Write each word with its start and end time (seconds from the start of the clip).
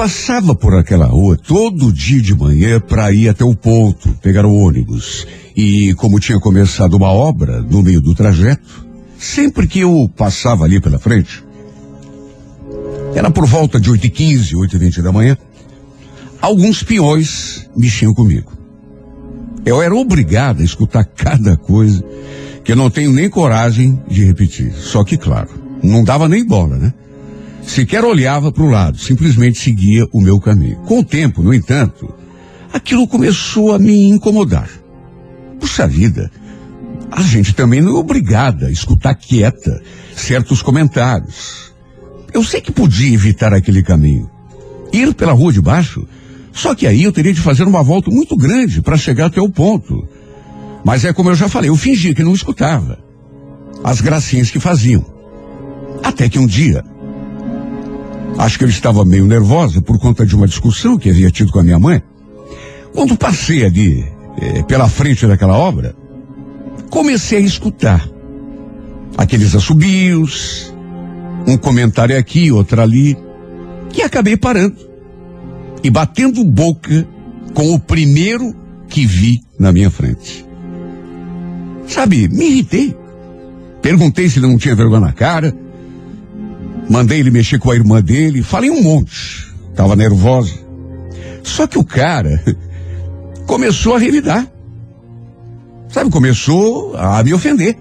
passava 0.00 0.54
por 0.54 0.74
aquela 0.74 1.04
rua 1.04 1.36
todo 1.36 1.92
dia 1.92 2.22
de 2.22 2.34
manhã 2.34 2.80
para 2.80 3.12
ir 3.12 3.28
até 3.28 3.44
o 3.44 3.54
ponto, 3.54 4.08
pegar 4.22 4.46
o 4.46 4.56
ônibus. 4.56 5.26
E 5.54 5.92
como 5.92 6.18
tinha 6.18 6.40
começado 6.40 6.94
uma 6.94 7.12
obra 7.12 7.60
no 7.60 7.82
meio 7.82 8.00
do 8.00 8.14
trajeto, 8.14 8.86
sempre 9.18 9.68
que 9.68 9.80
eu 9.80 10.10
passava 10.16 10.64
ali 10.64 10.80
pela 10.80 10.98
frente, 10.98 11.44
era 13.14 13.30
por 13.30 13.44
volta 13.44 13.78
de 13.78 13.90
8 13.90 14.06
e 14.06 14.10
15 14.10 14.56
8 14.56 14.74
e 14.74 14.78
20 14.78 15.02
da 15.02 15.12
manhã, 15.12 15.36
alguns 16.40 16.82
peões 16.82 17.68
mexiam 17.76 18.14
comigo. 18.14 18.54
Eu 19.66 19.82
era 19.82 19.94
obrigado 19.94 20.62
a 20.62 20.64
escutar 20.64 21.04
cada 21.04 21.58
coisa 21.58 22.02
que 22.64 22.72
eu 22.72 22.76
não 22.76 22.88
tenho 22.88 23.12
nem 23.12 23.28
coragem 23.28 24.02
de 24.08 24.24
repetir. 24.24 24.72
Só 24.72 25.04
que, 25.04 25.18
claro, 25.18 25.50
não 25.82 26.02
dava 26.02 26.26
nem 26.26 26.42
bola, 26.42 26.78
né? 26.78 26.94
Sequer 27.62 28.04
olhava 28.04 28.50
para 28.50 28.62
o 28.62 28.70
lado, 28.70 28.98
simplesmente 28.98 29.58
seguia 29.58 30.06
o 30.12 30.20
meu 30.20 30.40
caminho. 30.40 30.76
Com 30.86 31.00
o 31.00 31.04
tempo, 31.04 31.42
no 31.42 31.54
entanto, 31.54 32.12
aquilo 32.72 33.06
começou 33.06 33.72
a 33.72 33.78
me 33.78 34.08
incomodar. 34.08 34.68
Puxa 35.60 35.86
vida, 35.86 36.30
a 37.10 37.22
gente 37.22 37.54
também 37.54 37.80
não 37.80 37.96
é 37.96 37.98
obrigada 37.98 38.66
a 38.66 38.70
escutar 38.70 39.14
quieta 39.14 39.82
certos 40.16 40.62
comentários. 40.62 41.72
Eu 42.32 42.44
sei 42.44 42.60
que 42.60 42.72
podia 42.72 43.12
evitar 43.12 43.52
aquele 43.52 43.82
caminho. 43.82 44.30
Ir 44.92 45.14
pela 45.14 45.32
rua 45.32 45.52
de 45.52 45.60
baixo, 45.60 46.06
só 46.52 46.74
que 46.74 46.86
aí 46.86 47.02
eu 47.02 47.12
teria 47.12 47.32
de 47.32 47.40
fazer 47.40 47.64
uma 47.64 47.82
volta 47.82 48.10
muito 48.10 48.36
grande 48.36 48.80
para 48.80 48.96
chegar 48.96 49.26
até 49.26 49.40
o 49.40 49.48
ponto. 49.48 50.06
Mas 50.84 51.04
é 51.04 51.12
como 51.12 51.30
eu 51.30 51.34
já 51.34 51.48
falei, 51.48 51.70
eu 51.70 51.76
fingia 51.76 52.14
que 52.14 52.22
não 52.22 52.32
escutava. 52.32 52.98
As 53.82 54.00
gracinhas 54.00 54.50
que 54.50 54.60
faziam. 54.60 55.04
Até 56.02 56.28
que 56.28 56.38
um 56.38 56.46
dia, 56.46 56.84
acho 58.38 58.58
que 58.58 58.64
eu 58.64 58.68
estava 58.68 59.04
meio 59.04 59.26
nervosa 59.26 59.80
por 59.80 59.98
conta 59.98 60.24
de 60.24 60.34
uma 60.34 60.46
discussão 60.46 60.98
que 60.98 61.10
havia 61.10 61.30
tido 61.30 61.52
com 61.52 61.60
a 61.60 61.62
minha 61.62 61.78
mãe. 61.78 62.02
Quando 62.92 63.16
passei 63.16 63.64
ali 63.64 64.04
eh, 64.40 64.62
pela 64.64 64.88
frente 64.88 65.26
daquela 65.26 65.56
obra, 65.56 65.94
comecei 66.90 67.38
a 67.38 67.42
escutar 67.42 68.08
aqueles 69.16 69.54
assobios, 69.54 70.74
um 71.46 71.56
comentário 71.56 72.16
aqui, 72.16 72.50
outro 72.50 72.80
ali, 72.80 73.16
que 73.90 74.02
acabei 74.02 74.36
parando 74.36 74.76
e 75.82 75.90
batendo 75.90 76.44
boca 76.44 77.06
com 77.54 77.74
o 77.74 77.78
primeiro 77.78 78.54
que 78.88 79.06
vi 79.06 79.40
na 79.58 79.72
minha 79.72 79.90
frente. 79.90 80.44
Sabe, 81.86 82.28
me 82.28 82.46
irritei. 82.46 82.96
Perguntei 83.82 84.28
se 84.28 84.38
ele 84.38 84.46
não 84.46 84.58
tinha 84.58 84.74
vergonha 84.74 85.00
na 85.00 85.12
cara. 85.12 85.54
Mandei 86.90 87.20
ele 87.20 87.30
mexer 87.30 87.60
com 87.60 87.70
a 87.70 87.76
irmã 87.76 88.02
dele. 88.02 88.42
Falei 88.42 88.68
um 88.68 88.82
monte. 88.82 89.46
Tava 89.76 89.94
nervosa. 89.94 90.52
Só 91.44 91.64
que 91.64 91.78
o 91.78 91.84
cara 91.84 92.42
começou 93.46 93.94
a 93.94 93.98
revidar. 93.98 94.44
Sabe, 95.88 96.10
começou 96.10 96.96
a 96.96 97.22
me 97.22 97.32
ofender. 97.32 97.76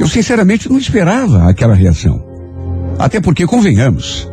Eu 0.00 0.08
sinceramente 0.08 0.68
não 0.68 0.76
esperava 0.76 1.48
aquela 1.48 1.74
reação. 1.74 2.20
Até 2.98 3.20
porque, 3.20 3.46
convenhamos, 3.46 4.28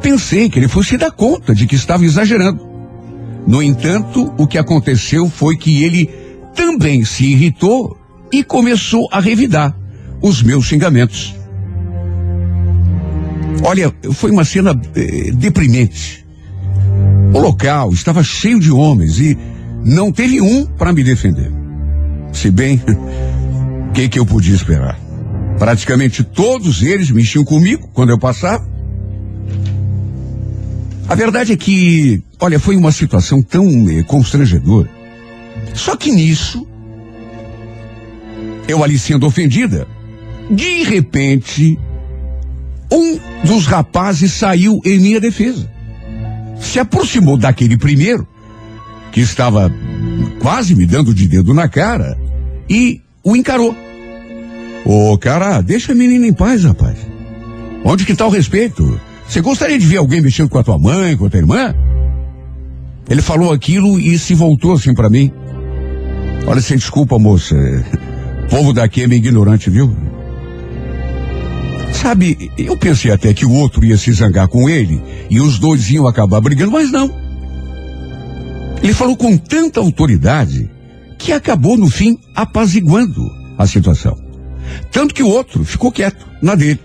pensei 0.00 0.48
que 0.48 0.56
ele 0.56 0.68
fosse 0.68 0.96
dar 0.96 1.10
conta 1.10 1.52
de 1.52 1.66
que 1.66 1.74
estava 1.74 2.04
exagerando. 2.04 2.64
No 3.44 3.60
entanto, 3.60 4.32
o 4.38 4.46
que 4.46 4.56
aconteceu 4.56 5.28
foi 5.28 5.56
que 5.56 5.82
ele 5.82 6.08
também 6.54 7.04
se 7.04 7.24
irritou 7.24 7.96
e 8.32 8.44
começou 8.44 9.08
a 9.10 9.18
revidar 9.18 9.76
os 10.22 10.44
meus 10.44 10.66
xingamentos. 10.66 11.39
Olha, 13.62 13.92
foi 14.12 14.30
uma 14.30 14.44
cena 14.44 14.78
eh, 14.94 15.30
deprimente. 15.34 16.24
O 17.32 17.38
local 17.38 17.92
estava 17.92 18.22
cheio 18.22 18.58
de 18.58 18.72
homens 18.72 19.18
e 19.18 19.36
não 19.84 20.10
teve 20.10 20.40
um 20.40 20.66
para 20.66 20.92
me 20.92 21.04
defender. 21.04 21.50
Se 22.32 22.50
bem, 22.50 22.82
o 23.88 23.92
que, 23.92 24.08
que 24.08 24.18
eu 24.18 24.26
podia 24.26 24.54
esperar? 24.54 24.98
Praticamente 25.58 26.24
todos 26.24 26.82
eles 26.82 27.10
mexiam 27.10 27.44
comigo 27.44 27.88
quando 27.92 28.10
eu 28.10 28.18
passava. 28.18 28.68
A 31.06 31.14
verdade 31.14 31.52
é 31.52 31.56
que, 31.56 32.22
olha, 32.40 32.58
foi 32.58 32.76
uma 32.76 32.92
situação 32.92 33.42
tão 33.42 33.66
eh, 33.90 34.02
constrangedora. 34.04 34.88
Só 35.74 35.96
que 35.96 36.10
nisso, 36.10 36.66
eu 38.66 38.82
ali 38.82 38.98
sendo 38.98 39.26
ofendida, 39.26 39.86
de 40.50 40.84
repente, 40.84 41.78
dos 43.44 43.66
rapazes 43.66 44.32
saiu 44.32 44.80
em 44.84 44.98
minha 44.98 45.20
defesa. 45.20 45.70
Se 46.60 46.78
aproximou 46.78 47.36
daquele 47.36 47.76
primeiro, 47.76 48.26
que 49.12 49.20
estava 49.20 49.72
quase 50.40 50.74
me 50.74 50.86
dando 50.86 51.14
de 51.14 51.26
dedo 51.26 51.54
na 51.54 51.68
cara, 51.68 52.16
e 52.68 53.00
o 53.24 53.34
encarou. 53.34 53.74
Ô, 54.84 55.16
cara, 55.18 55.60
deixa 55.60 55.92
a 55.92 55.94
menina 55.94 56.26
em 56.26 56.32
paz, 56.32 56.64
rapaz. 56.64 56.96
Onde 57.84 58.04
que 58.04 58.14
tá 58.14 58.26
o 58.26 58.30
respeito? 58.30 59.00
Você 59.26 59.40
gostaria 59.40 59.78
de 59.78 59.86
ver 59.86 59.98
alguém 59.98 60.20
mexendo 60.20 60.48
com 60.48 60.58
a 60.58 60.62
tua 60.62 60.78
mãe, 60.78 61.16
com 61.16 61.26
a 61.26 61.30
tua 61.30 61.38
irmã? 61.38 61.74
Ele 63.08 63.22
falou 63.22 63.52
aquilo 63.52 63.98
e 63.98 64.18
se 64.18 64.34
voltou 64.34 64.72
assim 64.72 64.94
para 64.94 65.10
mim. 65.10 65.32
Olha, 66.46 66.60
sem 66.60 66.76
desculpa, 66.76 67.18
moça. 67.18 67.54
O 68.46 68.48
povo 68.50 68.72
daqui 68.72 69.02
é 69.02 69.06
meio 69.06 69.18
ignorante, 69.18 69.70
viu? 69.70 69.94
Sabe, 71.92 72.50
eu 72.56 72.76
pensei 72.76 73.10
até 73.10 73.34
que 73.34 73.44
o 73.44 73.52
outro 73.52 73.84
ia 73.84 73.96
se 73.96 74.12
zangar 74.12 74.48
com 74.48 74.68
ele 74.68 75.00
e 75.28 75.40
os 75.40 75.58
dois 75.58 75.90
iam 75.90 76.06
acabar 76.06 76.40
brigando, 76.40 76.72
mas 76.72 76.90
não. 76.90 77.14
Ele 78.82 78.94
falou 78.94 79.16
com 79.16 79.36
tanta 79.36 79.80
autoridade 79.80 80.70
que 81.18 81.32
acabou, 81.32 81.76
no 81.76 81.90
fim, 81.90 82.18
apaziguando 82.34 83.30
a 83.58 83.66
situação. 83.66 84.16
Tanto 84.90 85.14
que 85.14 85.22
o 85.22 85.28
outro 85.28 85.64
ficou 85.64 85.92
quieto, 85.92 86.26
na 86.40 86.54
dele. 86.54 86.80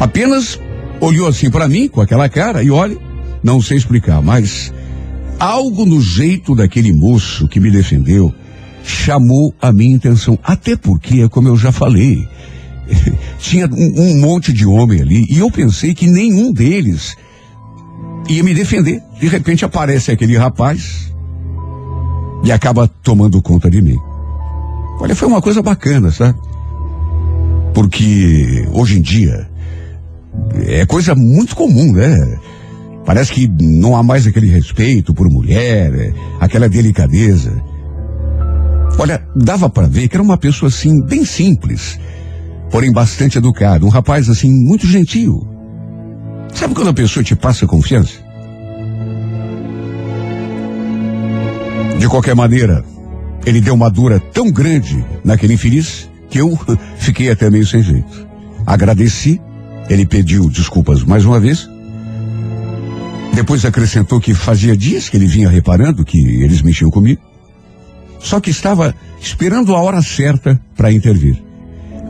Apenas 0.00 0.58
olhou 1.00 1.28
assim 1.28 1.50
para 1.50 1.68
mim, 1.68 1.88
com 1.88 2.00
aquela 2.00 2.28
cara, 2.28 2.62
e 2.62 2.70
olha, 2.70 2.96
não 3.42 3.62
sei 3.62 3.76
explicar, 3.76 4.20
mas 4.20 4.72
algo 5.38 5.86
no 5.86 6.00
jeito 6.00 6.54
daquele 6.54 6.92
moço 6.92 7.48
que 7.48 7.60
me 7.60 7.70
defendeu 7.70 8.34
chamou 8.84 9.54
a 9.60 9.72
minha 9.72 9.96
atenção. 9.96 10.38
Até 10.42 10.76
porque, 10.76 11.28
como 11.28 11.48
eu 11.48 11.56
já 11.56 11.70
falei, 11.70 12.28
tinha 13.42 13.66
um, 13.66 14.00
um, 14.00 14.20
monte 14.20 14.52
de 14.52 14.64
homem 14.64 15.00
ali 15.00 15.26
e 15.28 15.38
eu 15.38 15.50
pensei 15.50 15.94
que 15.94 16.06
nenhum 16.06 16.52
deles 16.52 17.16
ia 18.28 18.42
me 18.42 18.54
defender. 18.54 19.02
De 19.20 19.26
repente 19.26 19.64
aparece 19.64 20.12
aquele 20.12 20.36
rapaz 20.36 21.12
e 22.44 22.52
acaba 22.52 22.88
tomando 23.02 23.42
conta 23.42 23.68
de 23.68 23.82
mim. 23.82 23.98
Olha, 25.00 25.14
foi 25.14 25.26
uma 25.26 25.42
coisa 25.42 25.60
bacana, 25.60 26.10
sabe? 26.10 26.38
Porque 27.74 28.66
hoje 28.72 28.98
em 28.98 29.02
dia 29.02 29.48
é 30.64 30.86
coisa 30.86 31.14
muito 31.14 31.56
comum, 31.56 31.92
né? 31.92 32.38
Parece 33.04 33.32
que 33.32 33.48
não 33.48 33.96
há 33.96 34.02
mais 34.02 34.26
aquele 34.26 34.48
respeito 34.48 35.12
por 35.12 35.28
mulher, 35.28 35.92
é, 35.92 36.14
aquela 36.38 36.68
delicadeza. 36.68 37.60
Olha, 38.96 39.26
dava 39.34 39.68
para 39.68 39.88
ver 39.88 40.06
que 40.06 40.14
era 40.14 40.22
uma 40.22 40.38
pessoa 40.38 40.68
assim, 40.68 41.02
bem 41.02 41.24
simples, 41.24 41.98
porém 42.72 42.90
bastante 42.90 43.36
educado, 43.36 43.84
um 43.84 43.90
rapaz 43.90 44.30
assim, 44.30 44.50
muito 44.50 44.86
gentil. 44.86 45.46
Sabe 46.54 46.74
quando 46.74 46.88
a 46.88 46.94
pessoa 46.94 47.22
te 47.22 47.36
passa 47.36 47.66
confiança? 47.66 48.14
De 51.98 52.08
qualquer 52.08 52.34
maneira, 52.34 52.82
ele 53.44 53.60
deu 53.60 53.74
uma 53.74 53.90
dura 53.90 54.18
tão 54.18 54.50
grande 54.50 55.04
naquele 55.22 55.52
infeliz 55.52 56.08
que 56.30 56.38
eu 56.38 56.58
fiquei 56.96 57.30
até 57.30 57.50
meio 57.50 57.66
sem 57.66 57.82
jeito. 57.82 58.26
Agradeci, 58.66 59.38
ele 59.90 60.06
pediu 60.06 60.48
desculpas 60.48 61.04
mais 61.04 61.26
uma 61.26 61.38
vez. 61.38 61.68
Depois 63.34 63.66
acrescentou 63.66 64.18
que 64.18 64.32
fazia 64.32 64.74
dias 64.74 65.10
que 65.10 65.16
ele 65.18 65.26
vinha 65.26 65.50
reparando 65.50 66.04
que 66.04 66.18
eles 66.18 66.62
mexiam 66.62 66.90
comigo. 66.90 67.20
Só 68.18 68.40
que 68.40 68.50
estava 68.50 68.94
esperando 69.20 69.74
a 69.74 69.80
hora 69.80 70.00
certa 70.00 70.58
para 70.74 70.92
intervir. 70.92 71.51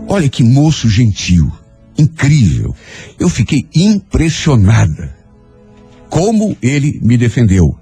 Olha 0.08 0.28
que 0.28 0.42
moço 0.42 0.88
gentil, 0.88 1.50
incrível. 1.98 2.74
Eu 3.18 3.28
fiquei 3.28 3.66
impressionada 3.74 5.16
como 6.08 6.56
ele 6.60 7.00
me 7.02 7.16
defendeu. 7.16 7.76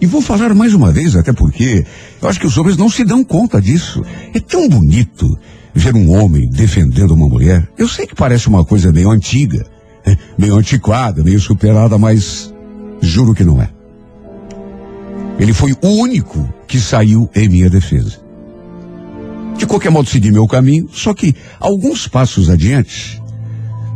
E 0.00 0.06
vou 0.06 0.20
falar 0.20 0.54
mais 0.54 0.74
uma 0.74 0.92
vez, 0.92 1.16
até 1.16 1.32
porque 1.32 1.84
eu 2.20 2.28
acho 2.28 2.40
que 2.40 2.46
os 2.46 2.56
homens 2.56 2.76
não 2.76 2.88
se 2.88 3.04
dão 3.04 3.24
conta 3.24 3.60
disso. 3.60 4.02
É 4.34 4.40
tão 4.40 4.68
bonito 4.68 5.26
ver 5.74 5.94
um 5.94 6.10
homem 6.10 6.48
defendendo 6.48 7.12
uma 7.12 7.28
mulher. 7.28 7.68
Eu 7.76 7.88
sei 7.88 8.06
que 8.06 8.14
parece 8.14 8.48
uma 8.48 8.64
coisa 8.64 8.92
meio 8.92 9.10
antiga, 9.10 9.66
né? 10.06 10.16
meio 10.38 10.56
antiquada, 10.56 11.22
meio 11.22 11.40
superada, 11.40 11.98
mas 11.98 12.52
juro 13.00 13.34
que 13.34 13.44
não 13.44 13.60
é. 13.60 13.70
Ele 15.38 15.52
foi 15.52 15.72
o 15.82 15.88
único 15.88 16.48
que 16.66 16.80
saiu 16.80 17.28
em 17.34 17.48
minha 17.48 17.68
defesa. 17.68 18.25
De 19.66 19.70
qualquer 19.70 19.90
modo, 19.90 20.08
segui 20.08 20.30
meu 20.30 20.46
caminho, 20.46 20.88
só 20.92 21.12
que 21.12 21.34
alguns 21.58 22.06
passos 22.06 22.48
adiante, 22.48 23.20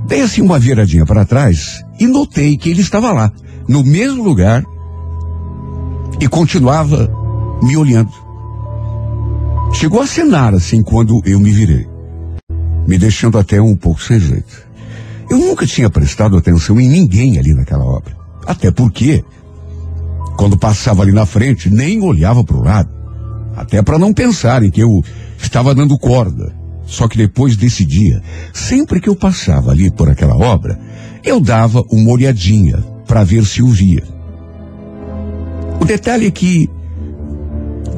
Dei 0.09 0.23
assim 0.23 0.43
uma 0.43 0.59
viradinha 0.59 1.07
para 1.07 1.25
trás 1.25 1.85
e 2.01 2.09
notei 2.09 2.57
que 2.57 2.69
ele 2.69 2.81
estava 2.81 3.13
lá, 3.13 3.31
no 3.69 3.85
mesmo 3.85 4.25
lugar, 4.25 4.65
e 6.19 6.27
continuava 6.27 7.09
me 7.63 7.77
olhando. 7.77 8.11
Chegou 9.73 10.03
a 10.03 10.09
cenar 10.09 10.53
assim 10.53 10.83
quando 10.83 11.23
eu 11.25 11.39
me 11.39 11.53
virei, 11.53 11.87
me 12.89 12.99
deixando 12.99 13.39
até 13.39 13.63
um 13.63 13.77
pouco 13.77 14.03
sem 14.03 14.19
jeito. 14.19 14.69
Eu 15.31 15.39
nunca 15.39 15.65
tinha 15.65 15.89
prestado 15.89 16.37
atenção 16.37 16.81
em 16.81 16.89
ninguém 16.89 17.39
ali 17.39 17.55
naquela 17.55 17.85
obra. 17.85 18.17
Até 18.45 18.73
porque, 18.73 19.25
quando 20.37 20.59
passava 20.59 21.03
ali 21.03 21.13
na 21.13 21.25
frente, 21.25 21.71
nem 21.71 22.03
olhava 22.03 22.43
para 22.43 22.57
o 22.57 22.65
lado. 22.65 23.00
Até 23.61 23.83
para 23.83 23.99
não 23.99 24.15
pensarem 24.15 24.71
que 24.71 24.81
eu 24.81 25.05
estava 25.37 25.75
dando 25.75 25.99
corda. 25.99 26.51
Só 26.87 27.07
que 27.07 27.19
depois 27.19 27.59
desse 27.59 27.85
dia, 27.85 28.23
sempre 28.55 28.99
que 28.99 29.09
eu 29.09 29.15
passava 29.15 29.71
ali 29.71 29.91
por 29.91 30.09
aquela 30.09 30.35
obra, 30.35 30.81
eu 31.23 31.39
dava 31.39 31.85
uma 31.93 32.11
olhadinha 32.11 32.79
para 33.07 33.23
ver 33.23 33.45
se 33.45 33.63
o 33.63 33.69
via. 33.69 34.03
O 35.79 35.85
detalhe 35.85 36.27
é 36.27 36.31
que 36.31 36.71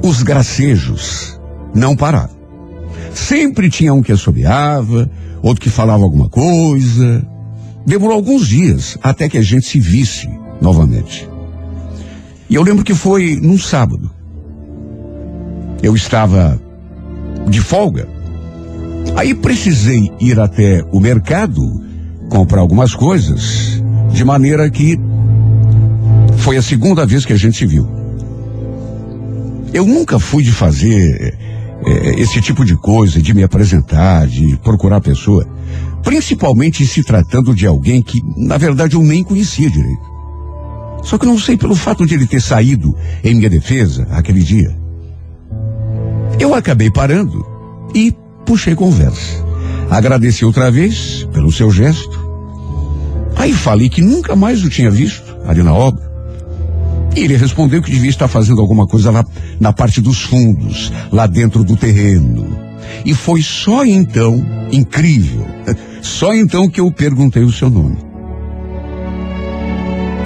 os 0.03 0.25
gracejos 0.25 1.41
não 1.73 1.95
paravam. 1.95 2.37
Sempre 3.15 3.71
tinha 3.71 3.95
um 3.95 4.03
que 4.03 4.11
assobiava, 4.11 5.09
outro 5.41 5.63
que 5.63 5.71
falava 5.71 6.03
alguma 6.03 6.29
coisa. 6.29 7.25
Demorou 7.87 8.17
alguns 8.17 8.49
dias 8.49 8.99
até 9.01 9.29
que 9.29 9.39
a 9.39 9.43
gente 9.43 9.67
se 9.67 9.79
visse 9.79 10.29
novamente. 10.61 11.29
E 12.51 12.57
eu 12.57 12.65
lembro 12.65 12.85
que 12.85 12.95
foi 12.95 13.39
num 13.41 13.57
sábado. 13.57 14.11
Eu 15.83 15.97
estava 15.97 16.61
de 17.49 17.61
folga. 17.61 18.09
Aí 19.17 19.35
precisei 19.35 20.11
ir 20.21 20.39
até 20.39 20.85
o 20.93 21.01
mercado 21.01 21.61
comprar 22.31 22.61
algumas 22.61 22.95
coisas, 22.95 23.83
de 24.11 24.25
maneira 24.25 24.71
que 24.71 24.99
foi 26.39 26.57
a 26.57 26.63
segunda 26.63 27.05
vez 27.05 27.25
que 27.25 27.33
a 27.33 27.37
gente 27.37 27.59
se 27.59 27.67
viu. 27.67 27.87
Eu 29.73 29.87
nunca 29.87 30.19
fui 30.19 30.43
de 30.43 30.53
fazer 30.53 31.37
é, 31.85 32.21
esse 32.21 32.41
tipo 32.41 32.65
de 32.65 32.77
coisa, 32.77 33.21
de 33.21 33.35
me 33.35 33.43
apresentar, 33.43 34.27
de 34.27 34.57
procurar 34.59 34.97
a 34.97 35.01
pessoa, 35.01 35.47
principalmente 36.03 36.87
se 36.87 37.03
tratando 37.03 37.55
de 37.55 37.67
alguém 37.67 38.03
que, 38.03 38.21
na 38.37 38.57
verdade, 38.57 38.97
eu 38.97 39.03
nem 39.03 39.23
conhecia 39.23 39.71
direito. 39.71 40.13
Só 41.03 41.19
que 41.19 41.27
não 41.27 41.39
sei 41.39 41.57
pelo 41.57 41.75
fato 41.75 42.07
de 42.07 42.15
ele 42.15 42.27
ter 42.27 42.41
saído 42.41 42.95
em 43.25 43.35
minha 43.35 43.51
defesa 43.51 44.07
aquele 44.11 44.41
dia. 44.41 44.82
Eu 46.39 46.55
acabei 46.55 46.91
parando 46.91 47.47
e 47.95 48.15
puxei 48.45 48.75
conversa. 48.75 49.45
Agradeci 49.91 50.45
outra 50.45 50.71
vez 50.71 51.27
pelo 51.33 51.53
seu 51.53 51.71
gesto. 51.71 52.21
Aí 53.37 53.53
falei 53.53 53.89
que 53.89 54.01
nunca 54.01 54.35
mais 54.35 54.65
o 54.65 54.71
tinha 54.71 54.91
visto 54.91 55.25
ali 55.47 55.63
na 55.63 55.73
obra. 55.73 56.11
E 57.15 57.21
ele 57.21 57.37
respondeu 57.37 57.83
que 57.83 57.91
devia 57.91 58.09
estar 58.09 58.29
fazendo 58.29 58.61
alguma 58.61 58.87
coisa 58.87 59.11
lá 59.11 59.25
na 59.61 59.73
parte 59.73 60.01
dos 60.01 60.23
fundos, 60.23 60.91
lá 61.11 61.27
dentro 61.27 61.63
do 61.63 61.77
terreno. 61.77 62.47
E 63.05 63.15
foi 63.15 63.43
só 63.43 63.85
então, 63.85 64.45
incrível, 64.71 65.47
só 66.01 66.35
então 66.35 66.69
que 66.69 66.81
eu 66.81 66.91
perguntei 66.91 67.43
o 67.43 67.53
seu 67.53 67.69
nome. 67.69 67.99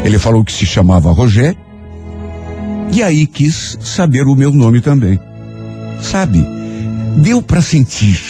Ele 0.04 0.18
falou 0.18 0.44
que 0.44 0.52
se 0.52 0.64
chamava 0.64 1.10
Rogério, 1.10 1.58
e 2.92 3.02
aí 3.02 3.26
quis 3.26 3.76
saber 3.80 4.22
o 4.26 4.36
meu 4.36 4.52
nome 4.52 4.80
também. 4.80 5.18
Sabe, 6.00 6.44
deu 7.18 7.42
para 7.42 7.62
sentir 7.62 8.20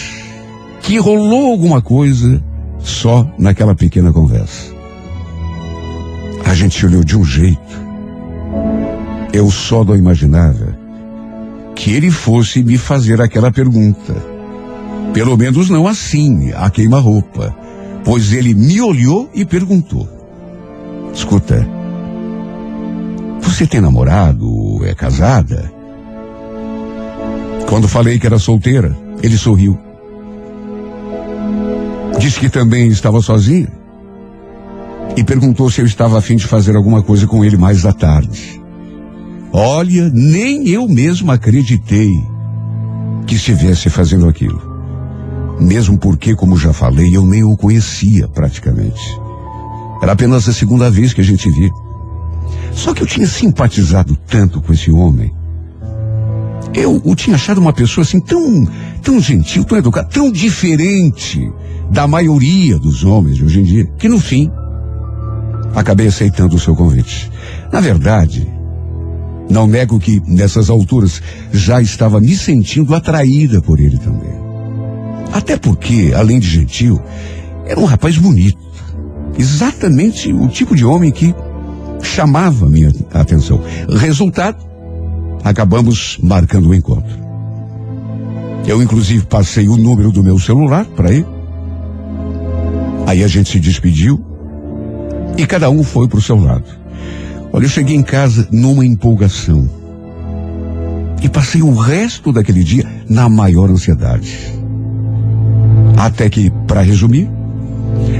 que 0.82 0.98
rolou 0.98 1.50
alguma 1.50 1.82
coisa 1.82 2.42
só 2.78 3.28
naquela 3.38 3.74
pequena 3.74 4.12
conversa. 4.12 4.74
A 6.44 6.54
gente 6.54 6.86
olhou 6.86 7.02
de 7.02 7.16
um 7.16 7.24
jeito 7.24 7.86
eu 9.36 9.50
só 9.50 9.84
não 9.84 9.94
imaginava 9.94 10.74
que 11.74 11.92
ele 11.92 12.10
fosse 12.10 12.62
me 12.62 12.78
fazer 12.78 13.20
aquela 13.20 13.50
pergunta. 13.52 14.14
Pelo 15.12 15.36
menos 15.36 15.68
não 15.68 15.86
assim, 15.86 16.52
a 16.52 16.70
queima-roupa. 16.70 17.54
Pois 18.02 18.32
ele 18.32 18.54
me 18.54 18.80
olhou 18.80 19.28
e 19.34 19.44
perguntou: 19.44 20.08
Escuta, 21.12 21.68
você 23.42 23.66
tem 23.66 23.80
namorado? 23.80 24.80
É 24.86 24.94
casada? 24.94 25.70
Quando 27.68 27.88
falei 27.88 28.18
que 28.18 28.26
era 28.26 28.38
solteira, 28.38 28.96
ele 29.22 29.36
sorriu. 29.36 29.78
Disse 32.18 32.40
que 32.40 32.48
também 32.48 32.88
estava 32.88 33.20
sozinho. 33.20 33.68
E 35.16 35.24
perguntou 35.24 35.70
se 35.70 35.80
eu 35.80 35.86
estava 35.86 36.18
afim 36.18 36.36
de 36.36 36.46
fazer 36.46 36.76
alguma 36.76 37.02
coisa 37.02 37.26
com 37.26 37.44
ele 37.44 37.56
mais 37.56 37.84
à 37.84 37.92
tarde. 37.92 38.60
Olha, 39.52 40.10
nem 40.12 40.68
eu 40.68 40.88
mesmo 40.88 41.32
acreditei 41.32 42.10
que 43.26 43.34
estivesse 43.34 43.88
fazendo 43.88 44.28
aquilo. 44.28 44.60
Mesmo 45.58 45.98
porque, 45.98 46.34
como 46.34 46.56
já 46.56 46.72
falei, 46.72 47.16
eu 47.16 47.26
nem 47.26 47.42
o 47.42 47.56
conhecia 47.56 48.28
praticamente. 48.28 49.18
Era 50.02 50.12
apenas 50.12 50.48
a 50.48 50.52
segunda 50.52 50.90
vez 50.90 51.14
que 51.14 51.22
a 51.22 51.24
gente 51.24 51.50
via. 51.50 51.70
Só 52.72 52.92
que 52.92 53.02
eu 53.02 53.06
tinha 53.06 53.26
simpatizado 53.26 54.16
tanto 54.28 54.60
com 54.60 54.72
esse 54.72 54.92
homem. 54.92 55.32
Eu 56.76 57.00
o 57.02 57.16
tinha 57.16 57.36
achado 57.36 57.58
uma 57.58 57.72
pessoa 57.72 58.04
assim 58.04 58.20
tão, 58.20 58.68
tão 59.02 59.18
gentil, 59.18 59.64
tão 59.64 59.78
educada, 59.78 60.06
tão 60.08 60.30
diferente 60.30 61.50
da 61.90 62.06
maioria 62.06 62.78
dos 62.78 63.02
homens 63.02 63.36
de 63.36 63.44
hoje 63.44 63.60
em 63.60 63.62
dia, 63.62 63.86
que 63.98 64.08
no 64.08 64.20
fim 64.20 64.50
acabei 65.74 66.06
aceitando 66.06 66.54
o 66.54 66.58
seu 66.58 66.76
convite. 66.76 67.32
Na 67.72 67.80
verdade, 67.80 68.46
não 69.48 69.66
nego 69.66 69.98
que, 69.98 70.20
nessas 70.26 70.68
alturas, 70.68 71.22
já 71.50 71.80
estava 71.80 72.20
me 72.20 72.36
sentindo 72.36 72.94
atraída 72.94 73.62
por 73.62 73.80
ele 73.80 73.96
também. 73.96 74.36
Até 75.32 75.56
porque, 75.56 76.12
além 76.14 76.38
de 76.38 76.48
gentil, 76.48 77.00
era 77.64 77.80
um 77.80 77.84
rapaz 77.84 78.18
bonito. 78.18 78.58
Exatamente 79.38 80.32
o 80.32 80.46
tipo 80.48 80.74
de 80.76 80.84
homem 80.84 81.10
que 81.10 81.34
chamava 82.02 82.68
minha 82.68 82.92
atenção. 83.12 83.62
Resultado, 83.88 84.65
acabamos 85.44 86.18
marcando 86.22 86.68
o 86.68 86.74
encontro. 86.74 87.26
Eu, 88.66 88.82
inclusive, 88.82 89.24
passei 89.26 89.68
o 89.68 89.76
número 89.76 90.10
do 90.10 90.22
meu 90.22 90.38
celular 90.38 90.84
para 90.84 91.12
ele. 91.12 91.26
Aí 93.06 93.22
a 93.22 93.28
gente 93.28 93.50
se 93.50 93.60
despediu 93.60 94.24
e 95.38 95.46
cada 95.46 95.70
um 95.70 95.84
foi 95.84 96.08
para 96.08 96.18
o 96.18 96.22
seu 96.22 96.36
lado. 96.36 96.64
Olha, 97.52 97.64
eu 97.64 97.68
cheguei 97.68 97.94
em 97.94 98.02
casa 98.02 98.48
numa 98.50 98.84
empolgação. 98.84 99.70
E 101.22 101.28
passei 101.28 101.62
o 101.62 101.74
resto 101.74 102.32
daquele 102.32 102.64
dia 102.64 102.84
na 103.08 103.28
maior 103.28 103.70
ansiedade. 103.70 104.36
Até 105.96 106.28
que, 106.28 106.50
para 106.66 106.82
resumir, 106.82 107.30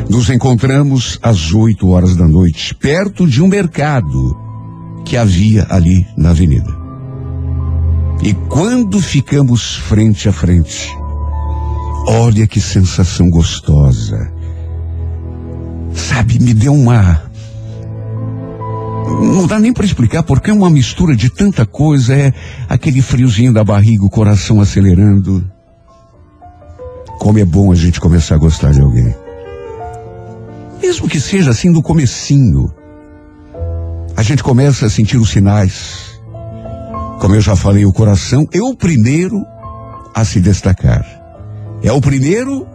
nos 0.08 0.30
encontramos 0.30 1.18
às 1.20 1.52
oito 1.52 1.88
horas 1.88 2.16
da 2.16 2.26
noite, 2.26 2.74
perto 2.74 3.26
de 3.26 3.42
um 3.42 3.48
mercado 3.48 4.36
que 5.04 5.16
havia 5.16 5.66
ali 5.68 6.06
na 6.16 6.30
avenida. 6.30 6.85
E 8.22 8.34
quando 8.48 9.00
ficamos 9.00 9.76
frente 9.76 10.28
a 10.28 10.32
frente, 10.32 10.96
olha 12.06 12.46
que 12.46 12.60
sensação 12.60 13.28
gostosa. 13.28 14.32
Sabe, 15.92 16.38
me 16.38 16.54
deu 16.54 16.74
uma 16.74 17.26
não 19.06 19.46
dá 19.46 19.58
nem 19.58 19.72
para 19.72 19.86
explicar 19.86 20.22
porque 20.22 20.50
é 20.50 20.52
uma 20.52 20.68
mistura 20.68 21.14
de 21.14 21.30
tanta 21.30 21.64
coisa, 21.64 22.14
é 22.14 22.32
aquele 22.68 23.00
friozinho 23.00 23.52
da 23.52 23.62
barriga, 23.62 24.04
o 24.04 24.10
coração 24.10 24.60
acelerando. 24.60 25.48
Como 27.18 27.38
é 27.38 27.44
bom 27.44 27.72
a 27.72 27.74
gente 27.74 28.00
começar 28.00 28.34
a 28.34 28.38
gostar 28.38 28.72
de 28.72 28.80
alguém. 28.80 29.14
Mesmo 30.82 31.08
que 31.08 31.20
seja 31.20 31.50
assim 31.50 31.70
no 31.70 31.82
comecinho. 31.82 32.72
A 34.16 34.22
gente 34.22 34.42
começa 34.42 34.86
a 34.86 34.90
sentir 34.90 35.16
os 35.16 35.30
sinais. 35.30 36.15
Como 37.20 37.34
eu 37.34 37.40
já 37.40 37.56
falei, 37.56 37.84
o 37.86 37.92
coração 37.92 38.46
é 38.52 38.60
o 38.60 38.74
primeiro 38.74 39.42
a 40.14 40.24
se 40.24 40.40
destacar. 40.40 41.04
É 41.82 41.90
o 41.90 42.00
primeiro 42.00 42.66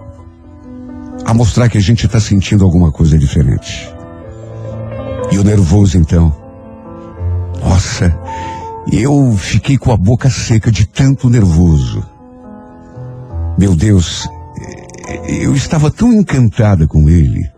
a 1.25 1.33
mostrar 1.33 1.69
que 1.69 1.77
a 1.77 1.81
gente 1.81 2.05
está 2.05 2.19
sentindo 2.19 2.63
alguma 2.63 2.91
coisa 2.91 3.17
diferente. 3.17 3.89
E 5.31 5.37
o 5.37 5.43
nervoso 5.43 5.97
então. 5.97 6.35
Nossa, 7.63 8.17
eu 8.91 9.35
fiquei 9.37 9.77
com 9.77 9.91
a 9.91 9.97
boca 9.97 10.29
seca 10.29 10.71
de 10.71 10.85
tanto 10.85 11.29
nervoso. 11.29 12.03
Meu 13.57 13.75
Deus, 13.75 14.27
eu 15.27 15.53
estava 15.55 15.91
tão 15.91 16.11
encantada 16.11 16.87
com 16.87 17.07
ele. 17.07 17.49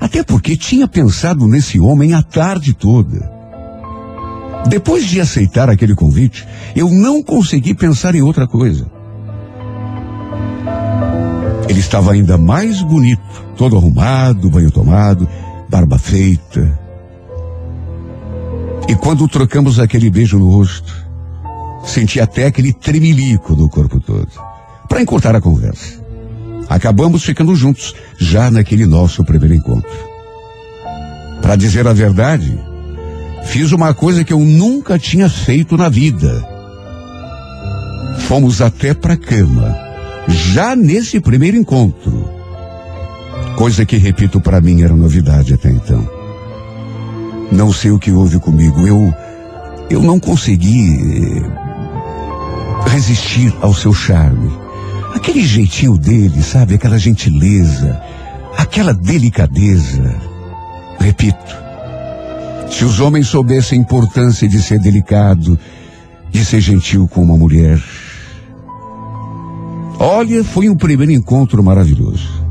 Até 0.00 0.22
porque 0.22 0.56
tinha 0.56 0.88
pensado 0.88 1.46
nesse 1.46 1.78
homem 1.78 2.14
a 2.14 2.22
tarde 2.22 2.72
toda. 2.72 3.41
Depois 4.68 5.04
de 5.04 5.20
aceitar 5.20 5.68
aquele 5.68 5.94
convite, 5.94 6.46
eu 6.74 6.88
não 6.88 7.22
consegui 7.22 7.74
pensar 7.74 8.14
em 8.14 8.22
outra 8.22 8.46
coisa. 8.46 8.86
Ele 11.68 11.80
estava 11.80 12.12
ainda 12.12 12.38
mais 12.38 12.82
bonito, 12.82 13.22
todo 13.56 13.76
arrumado, 13.76 14.50
banho 14.50 14.70
tomado, 14.70 15.28
barba 15.68 15.98
feita. 15.98 16.78
E 18.88 18.94
quando 18.94 19.28
trocamos 19.28 19.78
aquele 19.78 20.10
beijo 20.10 20.38
no 20.38 20.50
rosto, 20.50 20.94
senti 21.84 22.20
até 22.20 22.46
aquele 22.46 22.72
tremelico 22.72 23.54
no 23.54 23.68
corpo 23.68 24.00
todo. 24.00 24.28
Para 24.88 25.00
encurtar 25.00 25.34
a 25.34 25.40
conversa, 25.40 26.00
acabamos 26.68 27.24
ficando 27.24 27.54
juntos 27.54 27.94
já 28.18 28.50
naquele 28.50 28.86
nosso 28.86 29.24
primeiro 29.24 29.54
encontro. 29.54 29.90
Para 31.40 31.56
dizer 31.56 31.86
a 31.86 31.92
verdade, 31.92 32.58
fiz 33.44 33.72
uma 33.72 33.94
coisa 33.94 34.24
que 34.24 34.32
eu 34.32 34.40
nunca 34.40 34.98
tinha 34.98 35.28
feito 35.28 35.76
na 35.76 35.88
vida. 35.88 36.48
Fomos 38.20 38.60
até 38.60 38.94
para 38.94 39.16
cama, 39.16 39.76
já 40.28 40.74
nesse 40.74 41.20
primeiro 41.20 41.56
encontro. 41.56 42.28
Coisa 43.56 43.84
que, 43.84 43.96
repito, 43.96 44.40
para 44.40 44.60
mim 44.60 44.82
era 44.82 44.94
novidade 44.94 45.54
até 45.54 45.70
então. 45.70 46.08
Não 47.50 47.72
sei 47.72 47.90
o 47.90 47.98
que 47.98 48.10
houve 48.10 48.38
comigo. 48.38 48.86
Eu, 48.86 49.12
eu 49.90 50.02
não 50.02 50.18
consegui 50.18 50.88
eh, 50.88 52.88
resistir 52.88 53.54
ao 53.60 53.74
seu 53.74 53.92
charme. 53.92 54.50
Aquele 55.14 55.44
jeitinho 55.44 55.98
dele, 55.98 56.42
sabe? 56.42 56.74
Aquela 56.74 56.98
gentileza, 56.98 58.00
aquela 58.56 58.94
delicadeza. 58.94 60.14
Repito, 60.98 61.62
se 62.70 62.84
os 62.84 63.00
homens 63.00 63.28
soubessem 63.28 63.78
a 63.78 63.82
importância 63.82 64.48
de 64.48 64.62
ser 64.62 64.78
delicado, 64.78 65.58
de 66.30 66.44
ser 66.44 66.60
gentil 66.60 67.06
com 67.06 67.22
uma 67.22 67.36
mulher. 67.36 67.80
Olha, 69.98 70.42
foi 70.42 70.68
um 70.68 70.76
primeiro 70.76 71.12
encontro 71.12 71.62
maravilhoso. 71.62 72.42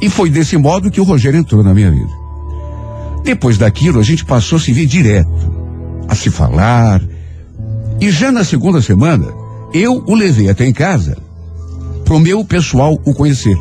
E 0.00 0.08
foi 0.08 0.30
desse 0.30 0.56
modo 0.56 0.90
que 0.90 1.00
o 1.00 1.04
Rogério 1.04 1.38
entrou 1.38 1.62
na 1.62 1.74
minha 1.74 1.90
vida. 1.90 2.12
Depois 3.24 3.58
daquilo, 3.58 3.98
a 3.98 4.02
gente 4.02 4.24
passou 4.24 4.56
a 4.56 4.60
se 4.60 4.72
ver 4.72 4.86
direto, 4.86 5.52
a 6.08 6.14
se 6.14 6.30
falar. 6.30 7.02
E 8.00 8.10
já 8.10 8.30
na 8.30 8.44
segunda 8.44 8.80
semana, 8.80 9.26
eu 9.74 10.02
o 10.06 10.14
levei 10.14 10.48
até 10.48 10.64
em 10.64 10.72
casa, 10.72 11.18
pro 12.04 12.20
meu 12.20 12.44
pessoal 12.44 12.98
o 13.04 13.12
conhecer. 13.12 13.58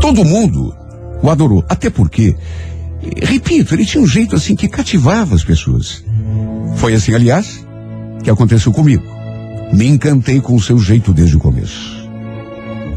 Todo 0.00 0.24
mundo 0.24 0.74
o 1.24 1.30
adorou, 1.30 1.64
até 1.70 1.88
porque, 1.88 2.36
repito, 3.22 3.74
ele 3.74 3.86
tinha 3.86 4.04
um 4.04 4.06
jeito 4.06 4.36
assim 4.36 4.54
que 4.54 4.68
cativava 4.68 5.34
as 5.34 5.42
pessoas. 5.42 6.04
Foi 6.76 6.92
assim, 6.92 7.14
aliás, 7.14 7.66
que 8.22 8.28
aconteceu 8.28 8.70
comigo. 8.70 9.02
Me 9.72 9.86
encantei 9.86 10.38
com 10.38 10.54
o 10.54 10.60
seu 10.60 10.78
jeito 10.78 11.14
desde 11.14 11.34
o 11.38 11.40
começo. 11.40 12.06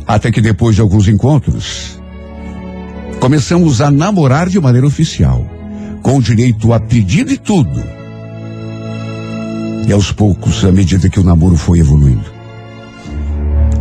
Até 0.06 0.30
que 0.30 0.42
depois 0.42 0.76
de 0.76 0.82
alguns 0.82 1.08
encontros, 1.08 1.98
começamos 3.22 3.80
a 3.80 3.90
namorar 3.90 4.50
de 4.50 4.60
maneira 4.60 4.86
oficial, 4.86 5.50
com 6.02 6.20
direito 6.20 6.74
a 6.74 6.82
pedido 6.82 7.32
e 7.32 7.38
tudo. 7.38 7.82
E 9.88 9.94
aos 9.94 10.12
poucos, 10.12 10.66
à 10.66 10.72
medida 10.72 11.10
que 11.10 11.20
o 11.20 11.24
namoro 11.24 11.56
foi 11.56 11.80
evoluindo, 11.80 12.26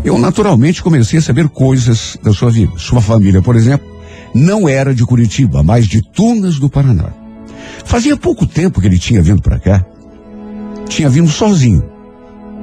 eu 0.04 0.16
naturalmente 0.20 0.84
comecei 0.84 1.18
a 1.18 1.22
saber 1.22 1.48
coisas 1.48 2.16
da 2.22 2.32
sua 2.32 2.48
vida. 2.48 2.72
Sua 2.76 3.00
família, 3.00 3.42
por 3.42 3.56
exemplo, 3.56 3.95
não 4.36 4.68
era 4.68 4.94
de 4.94 5.04
Curitiba, 5.04 5.62
mas 5.62 5.86
de 5.86 6.02
Tunas 6.02 6.58
do 6.58 6.68
Paraná. 6.68 7.10
Fazia 7.84 8.16
pouco 8.16 8.46
tempo 8.46 8.80
que 8.80 8.86
ele 8.86 8.98
tinha 8.98 9.22
vindo 9.22 9.40
para 9.40 9.58
cá. 9.58 9.84
Tinha 10.88 11.08
vindo 11.08 11.30
sozinho. 11.30 11.82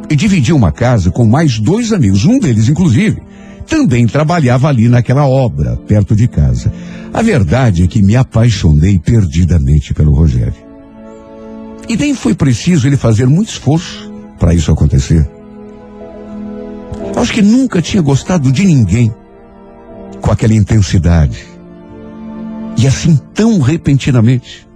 E 0.10 0.16
dividia 0.16 0.56
uma 0.56 0.72
casa 0.72 1.10
com 1.10 1.26
mais 1.26 1.60
dois 1.60 1.92
amigos, 1.92 2.26
um 2.26 2.38
deles, 2.38 2.70
inclusive, 2.70 3.22
também 3.68 4.06
trabalhava 4.06 4.68
ali 4.68 4.88
naquela 4.88 5.26
obra, 5.26 5.76
perto 5.88 6.16
de 6.16 6.28
casa. 6.28 6.72
A 7.12 7.22
verdade 7.22 7.84
é 7.84 7.88
que 7.88 8.04
me 8.04 8.16
apaixonei 8.16 9.00
perdidamente 9.00 9.94
pelo 9.94 10.14
Rogério. 10.14 10.54
E 11.88 11.98
nem 11.98 12.14
foi 12.14 12.36
preciso 12.36 12.88
ele 12.88 12.98
fazer 12.98 13.28
muito 13.28 13.50
esforço 13.50 14.12
para 14.38 14.54
isso 14.54 14.72
acontecer. 14.72 15.28
Acho 17.16 17.34
que 17.34 17.42
nunca 17.42 17.82
tinha 17.82 18.02
gostado 18.02 18.52
de 18.52 18.66
ninguém 18.66 19.14
com 20.22 20.32
aquela 20.32 20.54
intensidade. 20.54 21.53
E 22.78 22.88
assim 22.88 23.20
tão 23.34 23.60
repentinamente. 23.60 24.68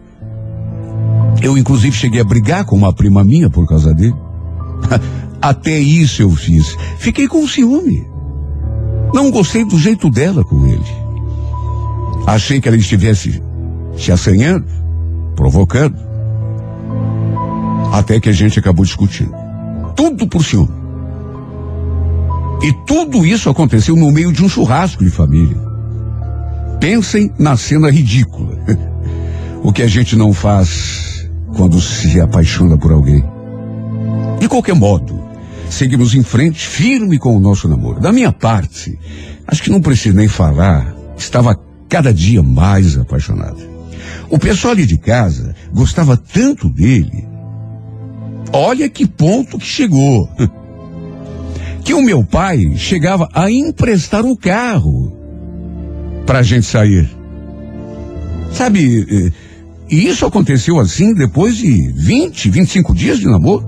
Eu 1.41 1.57
inclusive 1.57 1.95
cheguei 1.95 2.21
a 2.21 2.23
brigar 2.23 2.65
com 2.65 2.75
uma 2.75 2.93
prima 2.93 3.23
minha 3.23 3.49
por 3.49 3.67
causa 3.67 3.93
dele. 3.93 4.15
Até 5.41 5.77
isso 5.77 6.21
eu 6.21 6.31
fiz. 6.31 6.75
Fiquei 6.97 7.27
com 7.27 7.47
ciúme. 7.47 8.07
Não 9.13 9.31
gostei 9.31 9.63
do 9.63 9.77
jeito 9.77 10.09
dela 10.09 10.43
com 10.43 10.65
ele. 10.65 11.07
Achei 12.25 12.59
que 12.59 12.67
ela 12.67 12.77
estivesse 12.77 13.41
se 13.97 14.11
assanhando, 14.11 14.65
provocando. 15.35 15.95
Até 17.93 18.19
que 18.19 18.29
a 18.29 18.33
gente 18.33 18.59
acabou 18.59 18.83
discutindo. 18.83 19.33
Tudo 19.95 20.27
por 20.27 20.43
ciúme. 20.43 20.87
E 22.61 22.73
tudo 22.85 23.25
isso 23.25 23.49
aconteceu 23.49 23.95
no 23.95 24.11
meio 24.11 24.31
de 24.31 24.43
um 24.43 24.49
churrasco 24.49 25.03
de 25.03 25.11
família. 25.11 25.66
Pensem 26.79 27.31
na 27.37 27.57
cena 27.57 27.89
ridícula. 27.89 28.57
o 29.63 29.71
que 29.71 29.81
a 29.81 29.87
gente 29.87 30.15
não 30.15 30.31
faz 30.31 31.29
quando 31.55 31.81
se 31.81 32.21
apaixona 32.21 32.77
por 32.77 32.91
alguém. 32.91 33.23
De 34.39 34.47
qualquer 34.47 34.75
modo, 34.75 35.19
seguimos 35.69 36.13
em 36.13 36.23
frente, 36.23 36.65
firme 36.65 37.17
com 37.17 37.35
o 37.35 37.39
nosso 37.39 37.67
namoro. 37.67 37.99
Da 37.99 38.11
minha 38.11 38.31
parte, 38.31 38.97
acho 39.47 39.63
que 39.63 39.71
não 39.71 39.81
preciso 39.81 40.15
nem 40.15 40.27
falar, 40.27 40.95
estava 41.17 41.59
cada 41.89 42.13
dia 42.13 42.43
mais 42.43 42.97
apaixonada. 42.97 43.57
O 44.29 44.37
pessoal 44.37 44.73
ali 44.73 44.85
de 44.85 44.97
casa 44.97 45.55
gostava 45.73 46.15
tanto 46.15 46.69
dele. 46.69 47.27
Olha 48.53 48.87
que 48.87 49.07
ponto 49.07 49.57
que 49.57 49.65
chegou. 49.65 50.29
Que 51.83 51.93
o 51.93 52.01
meu 52.01 52.21
pai 52.21 52.75
chegava 52.75 53.29
a 53.33 53.49
emprestar 53.49 54.25
o 54.25 54.35
carro 54.35 55.16
para 56.27 56.39
a 56.39 56.43
gente 56.43 56.65
sair. 56.65 57.09
Sabe, 58.51 59.07
eh, 59.09 59.31
e 59.89 60.07
isso 60.07 60.25
aconteceu 60.25 60.77
assim 60.77 61.13
depois 61.13 61.55
de 61.55 61.91
20, 61.93 62.49
25 62.49 62.93
dias 62.93 63.17
de 63.17 63.25
namoro. 63.25 63.65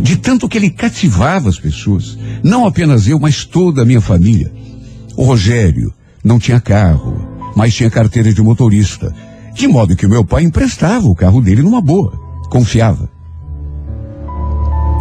De 0.00 0.16
tanto 0.16 0.48
que 0.48 0.56
ele 0.56 0.70
cativava 0.70 1.48
as 1.48 1.58
pessoas. 1.58 2.16
Não 2.42 2.66
apenas 2.66 3.08
eu, 3.08 3.18
mas 3.18 3.44
toda 3.44 3.82
a 3.82 3.84
minha 3.84 4.00
família. 4.00 4.52
O 5.16 5.24
Rogério 5.24 5.92
não 6.22 6.38
tinha 6.38 6.60
carro, 6.60 7.28
mas 7.56 7.74
tinha 7.74 7.90
carteira 7.90 8.32
de 8.32 8.40
motorista. 8.40 9.12
De 9.52 9.66
modo 9.66 9.96
que 9.96 10.06
o 10.06 10.10
meu 10.10 10.24
pai 10.24 10.44
emprestava 10.44 11.08
o 11.08 11.14
carro 11.14 11.40
dele 11.40 11.62
numa 11.62 11.80
boa. 11.80 12.12
Confiava. 12.48 13.10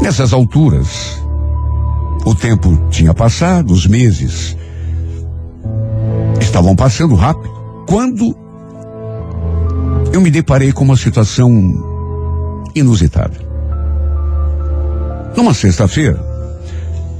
Nessas 0.02 0.34
alturas, 0.34 1.22
o 2.26 2.34
tempo 2.34 2.88
tinha 2.90 3.14
passado, 3.14 3.72
os 3.72 3.86
meses 3.86 4.58
estavam 6.40 6.76
passando 6.76 7.16
rápido. 7.16 7.52
Quando 7.88 8.36
eu 10.14 10.22
me 10.22 10.30
deparei 10.30 10.72
com 10.72 10.84
uma 10.84 10.96
situação 10.96 11.52
inusitada. 12.76 13.36
Numa 15.36 15.54
sexta-feira, 15.54 16.20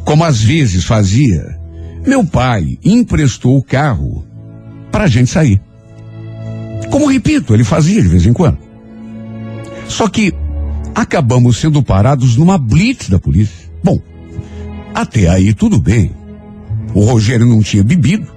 como 0.06 0.24
às 0.24 0.42
vezes 0.42 0.86
fazia, 0.86 1.60
meu 2.06 2.24
pai 2.26 2.78
emprestou 2.84 3.58
o 3.58 3.64
carro 3.64 4.24
para 4.92 5.06
a 5.06 5.08
gente 5.08 5.30
sair. 5.30 5.60
Como 6.92 7.10
repito, 7.10 7.54
ele 7.54 7.64
fazia 7.64 8.02
de 8.02 8.08
vez 8.08 8.26
em 8.26 8.34
quando. 8.34 8.60
Só 9.88 10.08
que 10.08 10.32
acabamos 10.94 11.58
sendo 11.58 11.82
parados 11.82 12.38
numa 12.38 12.58
blitz 12.58 13.10
da 13.10 13.18
polícia. 13.18 13.72
Bom, 13.84 14.00
até 14.94 15.28
aí 15.28 15.54
tudo 15.54 15.82
bem. 15.82 16.12
O 16.94 17.04
Rogério 17.04 17.48
não 17.48 17.62
tinha 17.64 17.84
bebido. 17.84 18.28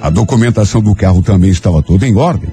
A 0.00 0.10
documentação 0.10 0.82
do 0.82 0.94
carro 0.94 1.22
também 1.22 1.50
estava 1.50 1.82
toda 1.82 2.06
em 2.06 2.16
ordem. 2.16 2.50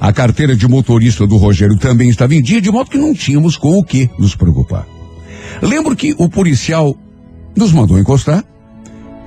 A 0.00 0.12
carteira 0.12 0.56
de 0.56 0.68
motorista 0.68 1.26
do 1.26 1.36
Rogério 1.36 1.76
também 1.76 2.08
estava 2.08 2.34
em 2.34 2.42
dia, 2.42 2.60
de 2.60 2.70
modo 2.70 2.90
que 2.90 2.98
não 2.98 3.12
tínhamos 3.12 3.56
com 3.56 3.78
o 3.78 3.84
que 3.84 4.08
nos 4.18 4.34
preocupar. 4.34 4.86
Lembro 5.60 5.96
que 5.96 6.14
o 6.18 6.28
policial 6.28 6.96
nos 7.56 7.72
mandou 7.72 7.98
encostar, 7.98 8.44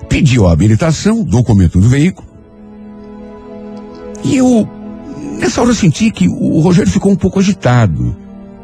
pediu 0.07 0.47
a 0.47 0.51
habilitação, 0.53 1.23
documento 1.23 1.79
do 1.79 1.89
veículo. 1.89 2.27
E 4.23 4.37
eu, 4.37 4.67
nessa 5.39 5.61
hora, 5.61 5.73
senti 5.73 6.11
que 6.11 6.27
o 6.29 6.59
Rogério 6.59 6.91
ficou 6.91 7.11
um 7.11 7.15
pouco 7.15 7.39
agitado, 7.39 8.15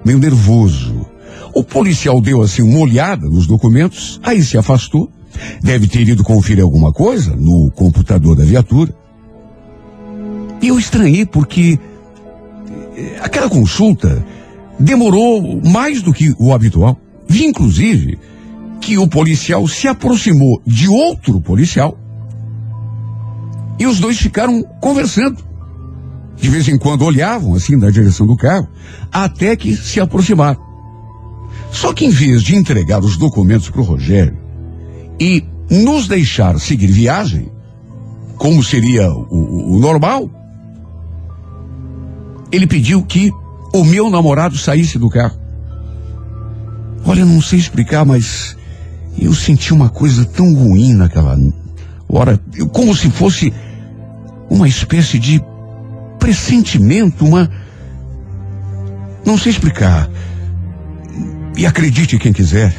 meio 0.05 0.19
nervoso. 0.19 1.05
O 1.53 1.63
policial 1.63 2.21
deu 2.21 2.41
assim 2.41 2.61
uma 2.61 2.79
olhada 2.79 3.27
nos 3.27 3.47
documentos, 3.47 4.19
aí 4.23 4.43
se 4.43 4.57
afastou. 4.57 5.11
Deve 5.61 5.87
ter 5.87 6.07
ido 6.07 6.23
conferir 6.23 6.63
alguma 6.63 6.91
coisa 6.91 7.35
no 7.35 7.71
computador 7.71 8.35
da 8.35 8.43
viatura. 8.43 8.93
E 10.61 10.67
eu 10.69 10.79
estranhei 10.79 11.25
porque 11.25 11.79
eh, 12.95 13.19
aquela 13.21 13.49
consulta 13.49 14.25
demorou 14.79 15.61
mais 15.63 16.01
do 16.01 16.13
que 16.13 16.33
o 16.39 16.53
habitual. 16.53 16.99
Vi, 17.27 17.45
inclusive, 17.45 18.17
que 18.79 18.97
o 18.97 19.07
policial 19.07 19.67
se 19.67 19.87
aproximou 19.87 20.61
de 20.65 20.87
outro 20.87 21.41
policial 21.41 21.97
e 23.79 23.85
os 23.85 23.99
dois 23.99 24.17
ficaram 24.17 24.63
conversando. 24.81 25.45
De 26.35 26.49
vez 26.49 26.67
em 26.67 26.77
quando 26.77 27.03
olhavam 27.03 27.55
assim 27.55 27.75
na 27.75 27.89
direção 27.89 28.27
do 28.27 28.37
carro, 28.37 28.67
até 29.11 29.55
que 29.55 29.75
se 29.75 29.99
aproximaram. 29.99 30.59
Só 31.71 31.93
que 31.93 32.05
em 32.05 32.09
vez 32.09 32.43
de 32.43 32.55
entregar 32.55 33.03
os 33.03 33.17
documentos 33.17 33.69
para 33.69 33.81
o 33.81 33.83
Rogério 33.83 34.46
e 35.19 35.43
nos 35.69 36.07
deixar 36.07 36.59
seguir 36.59 36.87
viagem, 36.87 37.51
como 38.37 38.63
seria 38.63 39.11
o, 39.11 39.75
o 39.75 39.79
normal, 39.79 40.29
ele 42.51 42.67
pediu 42.67 43.03
que 43.03 43.31
o 43.73 43.83
meu 43.83 44.09
namorado 44.09 44.57
saísse 44.57 44.97
do 44.97 45.09
carro. 45.09 45.37
Olha, 47.05 47.25
não 47.25 47.41
sei 47.41 47.59
explicar, 47.59 48.05
mas 48.05 48.55
eu 49.19 49.33
senti 49.33 49.73
uma 49.73 49.89
coisa 49.89 50.25
tão 50.25 50.53
ruim 50.53 50.93
naquela 50.93 51.37
hora, 52.07 52.39
como 52.71 52.95
se 52.95 53.09
fosse 53.09 53.53
uma 54.49 54.67
espécie 54.67 55.19
de 55.19 55.43
pressentimento, 56.19 57.25
uma. 57.25 57.49
Não 59.25 59.37
sei 59.37 59.51
explicar. 59.51 60.09
E 61.55 61.65
acredite 61.65 62.19
quem 62.19 62.31
quiser. 62.31 62.75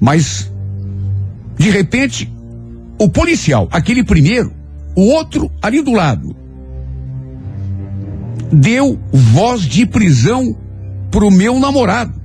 Mas, 0.00 0.50
de 1.58 1.70
repente, 1.70 2.32
o 2.98 3.08
policial, 3.08 3.68
aquele 3.72 4.04
primeiro, 4.04 4.52
o 4.94 5.02
outro 5.02 5.50
ali 5.60 5.82
do 5.82 5.92
lado, 5.92 6.34
deu 8.52 8.98
voz 9.12 9.62
de 9.62 9.84
prisão 9.84 10.56
pro 11.10 11.30
meu 11.30 11.58
namorado. 11.58 12.18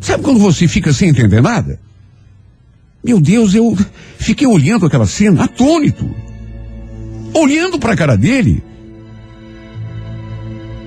Sabe 0.00 0.22
quando 0.22 0.38
você 0.38 0.68
fica 0.68 0.92
sem 0.92 1.08
entender 1.08 1.42
nada? 1.42 1.80
Meu 3.04 3.20
Deus, 3.20 3.54
eu 3.54 3.76
fiquei 4.18 4.46
olhando 4.46 4.86
aquela 4.86 5.06
cena, 5.06 5.44
atônito. 5.44 6.08
Olhando 7.34 7.78
para 7.78 7.92
a 7.92 7.96
cara 7.96 8.16
dele. 8.16 8.62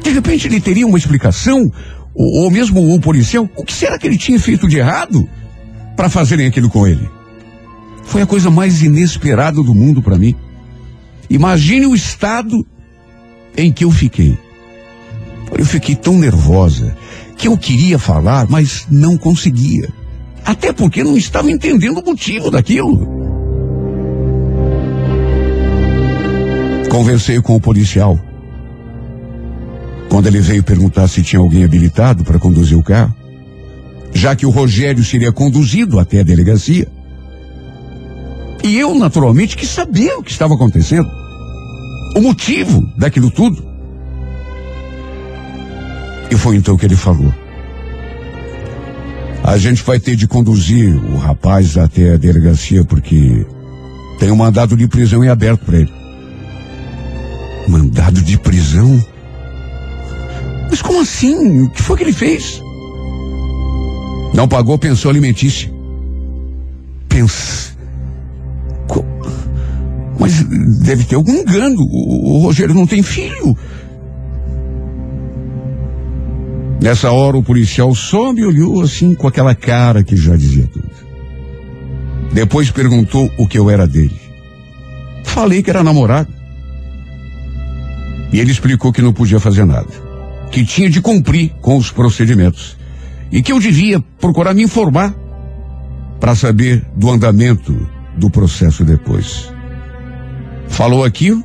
De 0.03 0.09
repente 0.11 0.47
ele 0.47 0.61
teria 0.61 0.87
uma 0.87 0.97
explicação, 0.97 1.71
ou, 2.13 2.43
ou 2.43 2.51
mesmo 2.51 2.93
o 2.93 2.99
policial, 2.99 3.49
o 3.55 3.63
que 3.63 3.73
será 3.73 3.97
que 3.97 4.07
ele 4.07 4.17
tinha 4.17 4.39
feito 4.39 4.67
de 4.67 4.77
errado 4.77 5.29
para 5.95 6.09
fazerem 6.09 6.47
aquilo 6.47 6.69
com 6.69 6.87
ele? 6.87 7.18
Foi 8.09 8.23
a 8.23 8.25
coisa 8.25 8.49
mais 8.49 8.81
inesperada 8.81 9.61
do 9.61 9.73
mundo 9.73 10.01
para 10.01 10.17
mim. 10.17 10.35
Imagine 11.29 11.85
o 11.85 11.93
estado 11.93 12.65
em 13.55 13.71
que 13.71 13.85
eu 13.85 13.91
fiquei. 13.91 14.35
Eu 15.55 15.63
fiquei 15.63 15.95
tão 15.95 16.17
nervosa 16.17 16.97
que 17.37 17.47
eu 17.47 17.55
queria 17.55 17.99
falar, 17.99 18.47
mas 18.49 18.87
não 18.89 19.15
conseguia. 19.15 19.89
Até 20.43 20.73
porque 20.73 21.03
não 21.03 21.15
estava 21.15 21.51
entendendo 21.51 21.99
o 21.99 22.03
motivo 22.03 22.49
daquilo. 22.49 23.07
Conversei 26.89 27.39
com 27.43 27.55
o 27.55 27.61
policial. 27.61 28.19
Quando 30.09 30.25
ele 30.25 30.41
veio 30.41 30.63
perguntar 30.63 31.07
se 31.07 31.21
tinha 31.21 31.39
alguém 31.39 31.63
habilitado 31.63 32.23
para 32.23 32.39
conduzir 32.39 32.75
o 32.75 32.81
carro, 32.81 33.13
já 34.11 34.35
que 34.35 34.47
o 34.47 34.49
Rogério 34.49 35.03
seria 35.03 35.31
conduzido 35.31 35.99
até 35.99 36.21
a 36.21 36.23
delegacia. 36.23 36.87
E 38.63 38.77
eu, 38.77 38.93
naturalmente, 38.95 39.55
quis 39.55 39.69
saber 39.69 40.13
o 40.13 40.23
que 40.23 40.31
estava 40.31 40.53
acontecendo. 40.53 41.09
O 42.15 42.21
motivo 42.21 42.81
daquilo 42.97 43.31
tudo. 43.31 43.63
E 46.31 46.35
foi 46.35 46.55
então 46.57 46.77
que 46.77 46.85
ele 46.85 46.95
falou. 46.95 47.33
A 49.43 49.57
gente 49.57 49.81
vai 49.83 49.99
ter 49.99 50.15
de 50.15 50.27
conduzir 50.27 50.95
o 50.95 51.17
rapaz 51.17 51.77
até 51.77 52.13
a 52.13 52.17
delegacia 52.17 52.83
porque 52.83 53.45
tem 54.19 54.31
um 54.31 54.35
mandado 54.35 54.75
de 54.75 54.87
prisão 54.87 55.23
em 55.23 55.29
aberto 55.29 55.65
para 55.65 55.77
ele. 55.79 55.93
Mandado 57.67 58.21
de 58.21 58.37
prisão? 58.37 59.03
Mas 60.69 60.81
como 60.81 61.01
assim? 61.01 61.63
O 61.63 61.69
que 61.69 61.81
foi 61.81 61.97
que 61.97 62.03
ele 62.03 62.13
fez? 62.13 62.61
Não 64.33 64.47
pagou 64.47 64.77
pensão 64.77 65.09
alimentícia. 65.09 65.71
Pensa. 67.07 67.68
Mas 70.19 70.43
deve 70.43 71.05
ter 71.05 71.15
algum 71.15 71.31
engano. 71.31 71.77
O, 71.79 72.35
o 72.35 72.39
Rogério 72.43 72.75
não 72.75 72.85
tem 72.85 73.01
filho. 73.01 73.57
Nessa 76.81 77.11
hora 77.11 77.37
o 77.37 77.43
policial 77.43 77.93
só 77.93 78.31
me 78.31 78.45
olhou 78.45 78.81
assim 78.81 79.13
com 79.13 79.27
aquela 79.27 79.55
cara 79.55 80.03
que 80.03 80.15
já 80.15 80.35
dizia 80.35 80.67
tudo. 80.67 80.89
Depois 82.33 82.69
perguntou 82.69 83.29
o 83.37 83.47
que 83.47 83.57
eu 83.57 83.69
era 83.69 83.87
dele. 83.87 84.19
Falei 85.23 85.61
que 85.61 85.69
era 85.69 85.83
namorado. 85.83 86.29
E 88.31 88.39
ele 88.39 88.51
explicou 88.51 88.93
que 88.93 89.01
não 89.01 89.11
podia 89.11 89.39
fazer 89.39 89.65
nada. 89.65 89.89
Que 90.51 90.63
tinha 90.63 90.89
de 90.89 91.01
cumprir 91.01 91.51
com 91.61 91.77
os 91.77 91.91
procedimentos. 91.91 92.77
E 93.31 93.41
que 93.41 93.51
eu 93.51 93.59
devia 93.59 93.99
procurar 94.19 94.53
me 94.53 94.63
informar 94.63 95.13
para 96.19 96.35
saber 96.35 96.85
do 96.95 97.09
andamento 97.09 97.75
do 98.17 98.29
processo 98.29 98.83
depois. 98.83 99.51
Falou 100.69 101.03
aquilo, 101.03 101.43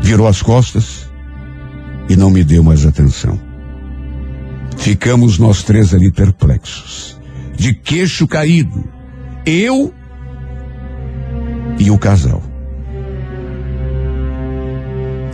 virou 0.00 0.26
as 0.26 0.40
costas 0.40 1.08
e 2.08 2.16
não 2.16 2.30
me 2.30 2.42
deu 2.42 2.62
mais 2.62 2.86
atenção. 2.86 3.38
Ficamos 4.76 5.38
nós 5.38 5.62
três 5.62 5.92
ali 5.92 6.10
perplexos, 6.10 7.18
de 7.56 7.74
queixo 7.74 8.26
caído, 8.26 8.84
eu 9.44 9.92
e 11.78 11.90
o 11.90 11.98
casal. 11.98 12.42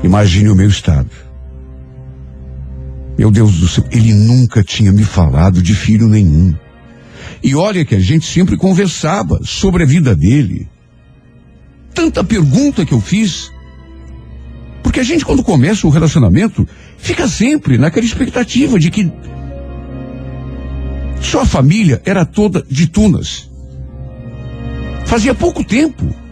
Imagine 0.03 0.49
o 0.49 0.57
meu 0.57 0.69
estado. 0.69 1.11
Meu 3.17 3.31
Deus 3.31 3.59
do 3.59 3.69
céu, 3.69 3.85
ele 3.91 4.13
nunca 4.13 4.65
tinha 4.65 4.91
me 4.91 5.05
falado 5.05 5.63
de 5.63 5.75
filho 5.75 6.09
nenhum. 6.09 6.55
E 7.43 7.55
olha 7.55 7.85
que 7.85 7.95
a 7.95 8.01
gente 8.01 8.27
sempre 8.27 8.57
conversava 8.57 9.39
sobre 9.45 9.83
a 9.83 9.87
vida 9.87 10.15
dele. 10.17 10.69
Tanta 11.95 12.25
pergunta 12.25 12.85
que 12.85 12.93
eu 12.93 13.01
fiz. 13.01 13.51
Porque 14.83 15.01
a 15.01 15.03
gente, 15.03 15.25
quando 15.25 15.43
começa 15.43 15.87
o 15.87 15.91
relacionamento, 15.91 16.67
fica 16.99 17.29
sempre 17.29 17.79
naquela 17.79 18.05
expectativa 18.05 18.79
de 18.79 18.91
que 18.91 19.11
sua 21.21 21.47
família 21.47 22.03
era 22.05 22.25
toda 22.25 22.65
de 22.69 22.87
Tunas. 22.89 23.51
Fazia 25.07 25.35
pouco 25.35 25.63
tempo 25.63 26.23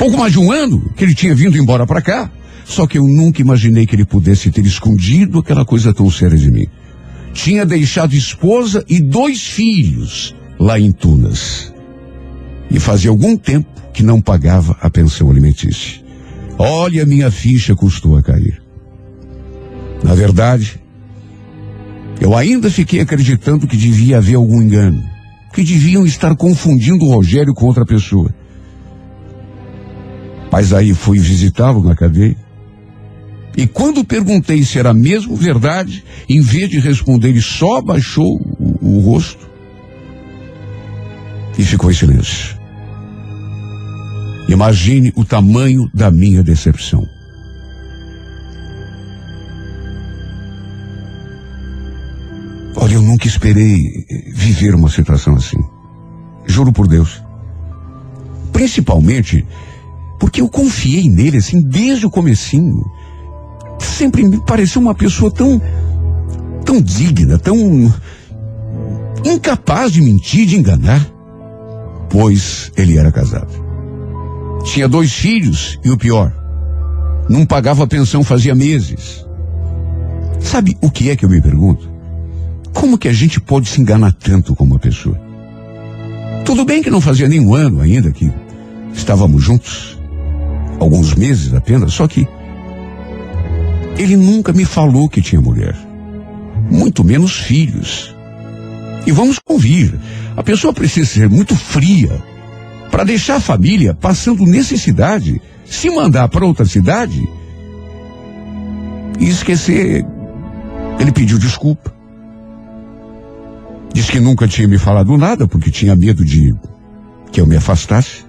pouco 0.00 0.16
mais 0.16 0.32
de 0.32 0.38
um 0.38 0.50
ano 0.50 0.90
que 0.96 1.04
ele 1.04 1.14
tinha 1.14 1.34
vindo 1.34 1.58
embora 1.58 1.86
para 1.86 2.00
cá. 2.00 2.30
Só 2.64 2.86
que 2.86 2.96
eu 2.96 3.06
nunca 3.06 3.42
imaginei 3.42 3.84
que 3.84 3.94
ele 3.94 4.06
pudesse 4.06 4.50
ter 4.50 4.64
escondido 4.64 5.40
aquela 5.40 5.62
coisa 5.62 5.92
tão 5.92 6.10
séria 6.10 6.38
de 6.38 6.50
mim. 6.50 6.66
Tinha 7.34 7.66
deixado 7.66 8.14
esposa 8.14 8.82
e 8.88 8.98
dois 8.98 9.46
filhos 9.46 10.34
lá 10.58 10.80
em 10.80 10.90
Tunas. 10.90 11.70
E 12.70 12.78
fazia 12.78 13.10
algum 13.10 13.36
tempo 13.36 13.68
que 13.92 14.02
não 14.02 14.20
pagava 14.20 14.76
a 14.80 14.88
pensão 14.88 15.30
alimentícia. 15.30 16.00
Olha, 16.58 17.06
minha 17.06 17.30
ficha 17.30 17.74
custou 17.74 18.16
a 18.16 18.22
cair. 18.22 18.62
Na 20.04 20.14
verdade, 20.14 20.80
eu 22.20 22.36
ainda 22.36 22.70
fiquei 22.70 23.00
acreditando 23.00 23.66
que 23.66 23.76
devia 23.76 24.18
haver 24.18 24.36
algum 24.36 24.60
engano. 24.60 25.02
Que 25.52 25.64
deviam 25.64 26.06
estar 26.06 26.36
confundindo 26.36 27.04
o 27.04 27.14
Rogério 27.14 27.54
com 27.54 27.66
outra 27.66 27.84
pessoa. 27.84 28.32
Mas 30.52 30.72
aí 30.72 30.94
fui 30.94 31.18
visitá-lo 31.18 31.82
na 31.82 31.96
cadeia. 31.96 32.36
E 33.56 33.66
quando 33.66 34.04
perguntei 34.04 34.62
se 34.62 34.78
era 34.78 34.94
mesmo 34.94 35.34
verdade, 35.34 36.04
em 36.28 36.40
vez 36.40 36.68
de 36.68 36.78
responder, 36.78 37.30
ele 37.30 37.40
só 37.40 37.80
baixou 37.80 38.38
o, 38.58 38.96
o 38.96 39.00
rosto 39.00 39.50
e 41.58 41.64
ficou 41.64 41.90
em 41.90 41.94
silêncio. 41.94 42.59
Imagine 44.50 45.12
o 45.14 45.24
tamanho 45.24 45.88
da 45.94 46.10
minha 46.10 46.42
decepção. 46.42 47.06
Olha, 52.74 52.94
eu 52.94 53.02
nunca 53.02 53.28
esperei 53.28 53.78
viver 54.34 54.74
uma 54.74 54.88
situação 54.88 55.36
assim. 55.36 55.58
Juro 56.46 56.72
por 56.72 56.88
Deus. 56.88 57.22
Principalmente 58.52 59.46
porque 60.18 60.40
eu 60.40 60.48
confiei 60.48 61.08
nele, 61.08 61.36
assim, 61.36 61.62
desde 61.62 62.06
o 62.06 62.10
comecinho. 62.10 62.84
Sempre 63.78 64.24
me 64.24 64.44
pareceu 64.44 64.82
uma 64.82 64.96
pessoa 64.96 65.32
tão, 65.32 65.62
tão 66.64 66.82
digna, 66.82 67.38
tão 67.38 67.56
incapaz 69.24 69.92
de 69.92 70.02
mentir, 70.02 70.44
de 70.44 70.56
enganar. 70.56 71.08
Pois 72.08 72.72
ele 72.76 72.98
era 72.98 73.12
casado. 73.12 73.59
Tinha 74.64 74.88
dois 74.88 75.12
filhos 75.12 75.78
e 75.84 75.90
o 75.90 75.96
pior, 75.96 76.32
não 77.28 77.46
pagava 77.46 77.86
pensão 77.86 78.22
fazia 78.22 78.54
meses. 78.54 79.24
Sabe 80.40 80.76
o 80.80 80.90
que 80.90 81.10
é 81.10 81.16
que 81.16 81.24
eu 81.24 81.28
me 81.28 81.40
pergunto? 81.40 81.90
Como 82.72 82.98
que 82.98 83.08
a 83.08 83.12
gente 83.12 83.40
pode 83.40 83.68
se 83.68 83.80
enganar 83.80 84.12
tanto 84.12 84.54
com 84.54 84.64
uma 84.64 84.78
pessoa? 84.78 85.18
Tudo 86.44 86.64
bem 86.64 86.82
que 86.82 86.90
não 86.90 87.00
fazia 87.00 87.28
nenhum 87.28 87.54
ano 87.54 87.80
ainda 87.80 88.10
que 88.10 88.32
estávamos 88.94 89.42
juntos, 89.42 89.98
alguns 90.78 91.14
meses 91.14 91.52
apenas, 91.54 91.92
só 91.92 92.06
que 92.08 92.26
ele 93.96 94.16
nunca 94.16 94.52
me 94.52 94.64
falou 94.64 95.08
que 95.08 95.20
tinha 95.20 95.40
mulher, 95.40 95.76
muito 96.70 97.04
menos 97.04 97.38
filhos. 97.38 98.14
E 99.06 99.12
vamos 99.12 99.38
convir, 99.38 99.94
a 100.36 100.42
pessoa 100.42 100.72
precisa 100.72 101.06
ser 101.06 101.28
muito 101.28 101.54
fria 101.54 102.22
para 102.90 103.04
deixar 103.04 103.36
a 103.36 103.40
família 103.40 103.94
passando 103.94 104.44
necessidade, 104.44 105.40
se 105.64 105.88
mandar 105.90 106.28
para 106.28 106.44
outra 106.44 106.64
cidade 106.64 107.28
e 109.18 109.28
esquecer. 109.28 110.04
Ele 110.98 111.12
pediu 111.12 111.38
desculpa. 111.38 111.94
Diz 113.92 114.08
que 114.08 114.20
nunca 114.20 114.46
tinha 114.46 114.68
me 114.68 114.78
falado 114.78 115.16
nada 115.16 115.46
porque 115.46 115.70
tinha 115.70 115.96
medo 115.96 116.24
de 116.24 116.54
que 117.32 117.40
eu 117.40 117.46
me 117.46 117.56
afastasse, 117.56 118.24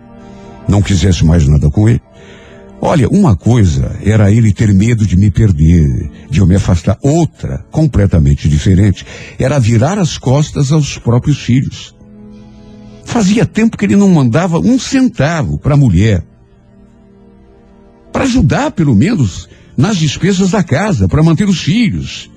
não 0.67 0.81
quisesse 0.81 1.25
mais 1.25 1.47
nada 1.47 1.69
com 1.69 1.89
ele. 1.89 2.01
Olha, 2.83 3.07
uma 3.09 3.35
coisa 3.35 3.95
era 4.03 4.31
ele 4.31 4.51
ter 4.51 4.73
medo 4.73 5.05
de 5.05 5.15
me 5.15 5.29
perder, 5.29 6.09
de 6.29 6.39
eu 6.39 6.47
me 6.47 6.55
afastar. 6.55 6.97
Outra, 7.01 7.63
completamente 7.69 8.49
diferente, 8.49 9.05
era 9.37 9.59
virar 9.59 9.99
as 9.99 10.17
costas 10.17 10.71
aos 10.71 10.97
próprios 10.97 11.39
filhos. 11.39 11.95
Fazia 13.05 13.45
tempo 13.45 13.77
que 13.77 13.85
ele 13.85 13.95
não 13.95 14.09
mandava 14.09 14.59
um 14.59 14.79
centavo 14.79 15.57
para 15.57 15.73
a 15.73 15.77
mulher. 15.77 16.23
Para 18.11 18.23
ajudar, 18.23 18.71
pelo 18.71 18.95
menos, 18.95 19.49
nas 19.75 19.97
despesas 19.97 20.51
da 20.51 20.63
casa, 20.63 21.07
para 21.07 21.23
manter 21.23 21.47
os 21.47 21.61
filhos. 21.61 22.29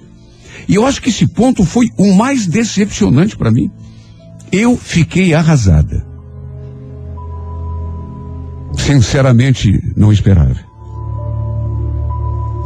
E 0.69 0.75
eu 0.75 0.87
acho 0.87 1.03
que 1.03 1.11
esse 1.11 1.27
ponto 1.27 1.65
foi 1.65 1.87
o 1.97 2.15
mais 2.15 2.47
decepcionante 2.47 3.37
para 3.37 3.51
mim. 3.51 3.71
Eu 4.51 4.77
fiquei 4.77 5.35
arrasada. 5.35 6.07
Sinceramente, 8.77 9.81
não 9.97 10.13
esperava. 10.13 10.59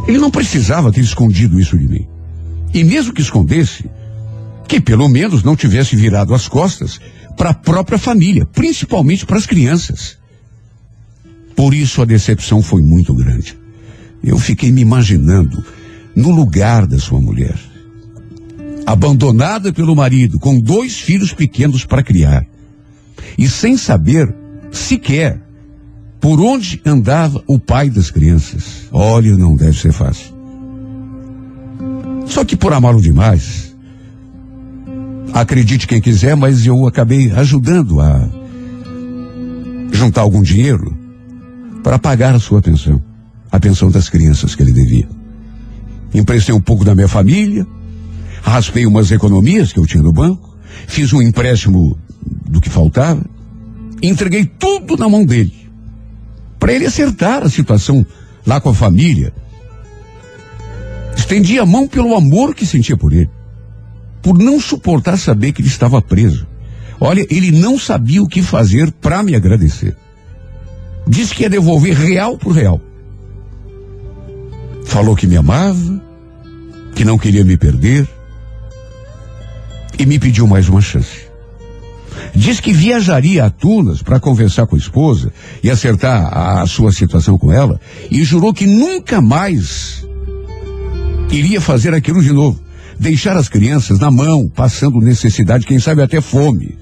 Ele 0.07 0.19
não 0.19 0.31
precisava 0.31 0.93
ter 0.93 1.01
escondido 1.01 1.61
isso 1.61 1.77
de 1.77 1.87
mim. 1.87 2.09
E 2.73 2.85
mesmo 2.85 3.13
que 3.13 3.21
escondesse, 3.21 3.89
que 4.67 4.81
pelo 4.81 5.09
menos 5.09 5.43
não 5.43 5.57
tivesse 5.57 5.97
virado 5.97 6.35
as 6.35 6.47
costas 6.49 7.01
para 7.38 7.51
a 7.51 7.55
própria 7.55 7.96
família, 7.96 8.44
principalmente 8.44 9.24
para 9.24 9.38
as 9.38 9.46
crianças. 9.46 10.18
Por 11.55 11.72
isso 11.72 12.03
a 12.03 12.05
decepção 12.05 12.61
foi 12.61 12.83
muito 12.83 13.14
grande. 13.14 13.57
Eu 14.22 14.38
fiquei 14.38 14.72
me 14.72 14.81
imaginando 14.81 15.64
no 16.14 16.31
lugar 16.31 16.85
da 16.85 16.98
sua 16.98 17.20
mulher, 17.20 17.57
abandonada 18.85 19.72
pelo 19.72 19.94
marido, 19.94 20.38
com 20.40 20.59
dois 20.59 20.98
filhos 20.98 21.33
pequenos 21.33 21.85
para 21.85 22.03
criar, 22.03 22.44
e 23.38 23.48
sem 23.48 23.77
saber 23.77 24.35
sequer 24.72 25.40
por 26.20 26.40
onde 26.40 26.83
andava 26.85 27.42
o 27.46 27.61
pai 27.61 27.88
das 27.88 28.11
crianças? 28.11 28.88
Olha, 28.90 29.37
não 29.37 29.55
deve 29.55 29.79
ser 29.79 29.92
fácil. 29.92 30.37
Só 32.27 32.44
que 32.44 32.57
por 32.57 32.72
amá-lo 32.72 33.01
demais, 33.01 33.67
acredite 35.33 35.87
quem 35.87 36.01
quiser, 36.01 36.35
mas 36.37 36.67
eu 36.67 36.87
acabei 36.87 37.31
ajudando 37.33 38.01
a 38.01 38.29
juntar 39.93 40.23
algum 40.23 40.43
dinheiro 40.43 40.97
para 41.83 41.99
pagar 41.99 42.35
a 42.35 42.41
sua 42.41 42.61
pensão, 42.61 43.03
a 43.51 43.59
pensão 43.59 43.91
das 43.91 44.09
crianças 44.09 44.55
que 44.55 44.62
ele 44.62 44.73
devia. 44.73 45.09
Emprestei 46.14 46.55
um 46.55 46.61
pouco 46.61 46.85
da 46.85 46.95
minha 46.95 47.09
família, 47.09 47.67
raspei 48.43 48.87
umas 48.87 49.11
economias 49.11 49.73
que 49.73 49.79
eu 49.79 49.87
tinha 49.87 50.03
no 50.03 50.12
banco, 50.12 50.57
fiz 50.87 51.12
um 51.12 51.21
empréstimo 51.21 51.99
do 52.47 52.61
que 52.61 52.71
faltava, 52.71 53.25
entreguei 54.03 54.45
tudo 54.45 54.97
na 54.97 55.09
mão 55.09 55.25
dele 55.25 55.69
para 56.59 56.73
ele 56.73 56.87
acertar 56.87 57.43
a 57.43 57.49
situação 57.49 58.05
lá 58.47 58.61
com 58.61 58.71
a 58.71 58.75
família. 58.75 59.33
Estendi 61.17 61.59
a 61.59 61.67
mão 61.67 61.87
pelo 61.87 62.14
amor 62.14 62.55
que 62.55 62.67
sentia 62.67 62.97
por 62.97 63.12
ele, 63.12 63.31
por 64.29 64.37
não 64.37 64.61
suportar 64.61 65.17
saber 65.17 65.53
que 65.53 65.62
ele 65.62 65.69
estava 65.69 66.03
preso. 66.03 66.47
Olha, 67.01 67.27
ele 67.31 67.51
não 67.51 67.79
sabia 67.79 68.23
o 68.23 68.29
que 68.29 68.43
fazer 68.43 68.93
para 68.93 69.23
me 69.23 69.35
agradecer. 69.35 69.97
Disse 71.07 71.35
que 71.35 71.45
ia 71.45 71.49
devolver 71.49 71.97
real 71.97 72.37
por 72.37 72.53
real. 72.53 72.79
Falou 74.85 75.17
que 75.17 75.27
me 75.27 75.35
amava, 75.35 76.05
que 76.95 77.07
não 77.07 77.17
queria 77.17 77.43
me 77.43 77.57
perder 77.57 78.07
e 79.99 80.05
me 80.05 80.19
pediu 80.19 80.47
mais 80.47 80.69
uma 80.69 80.83
chance. 80.83 81.27
Diz 82.35 82.61
que 82.61 82.75
viajaria 82.75 83.47
a 83.47 83.51
Tunas 83.51 84.03
para 84.03 84.21
conversar 84.21 84.67
com 84.67 84.77
a 84.77 84.79
esposa 84.79 85.33
e 85.62 85.71
acertar 85.71 86.27
a, 86.31 86.61
a 86.61 86.67
sua 86.67 86.93
situação 86.93 87.38
com 87.38 87.51
ela 87.51 87.81
e 88.11 88.23
jurou 88.25 88.53
que 88.53 88.67
nunca 88.67 89.23
mais 89.23 90.07
iria 91.31 91.62
fazer 91.62 91.95
aquilo 91.95 92.23
de 92.23 92.31
novo. 92.31 92.67
Deixar 92.99 93.37
as 93.37 93.49
crianças 93.49 93.99
na 93.99 94.11
mão, 94.11 94.49
passando 94.49 95.01
necessidade, 95.01 95.67
quem 95.67 95.79
sabe 95.79 96.03
até 96.03 96.21
fome. 96.21 96.77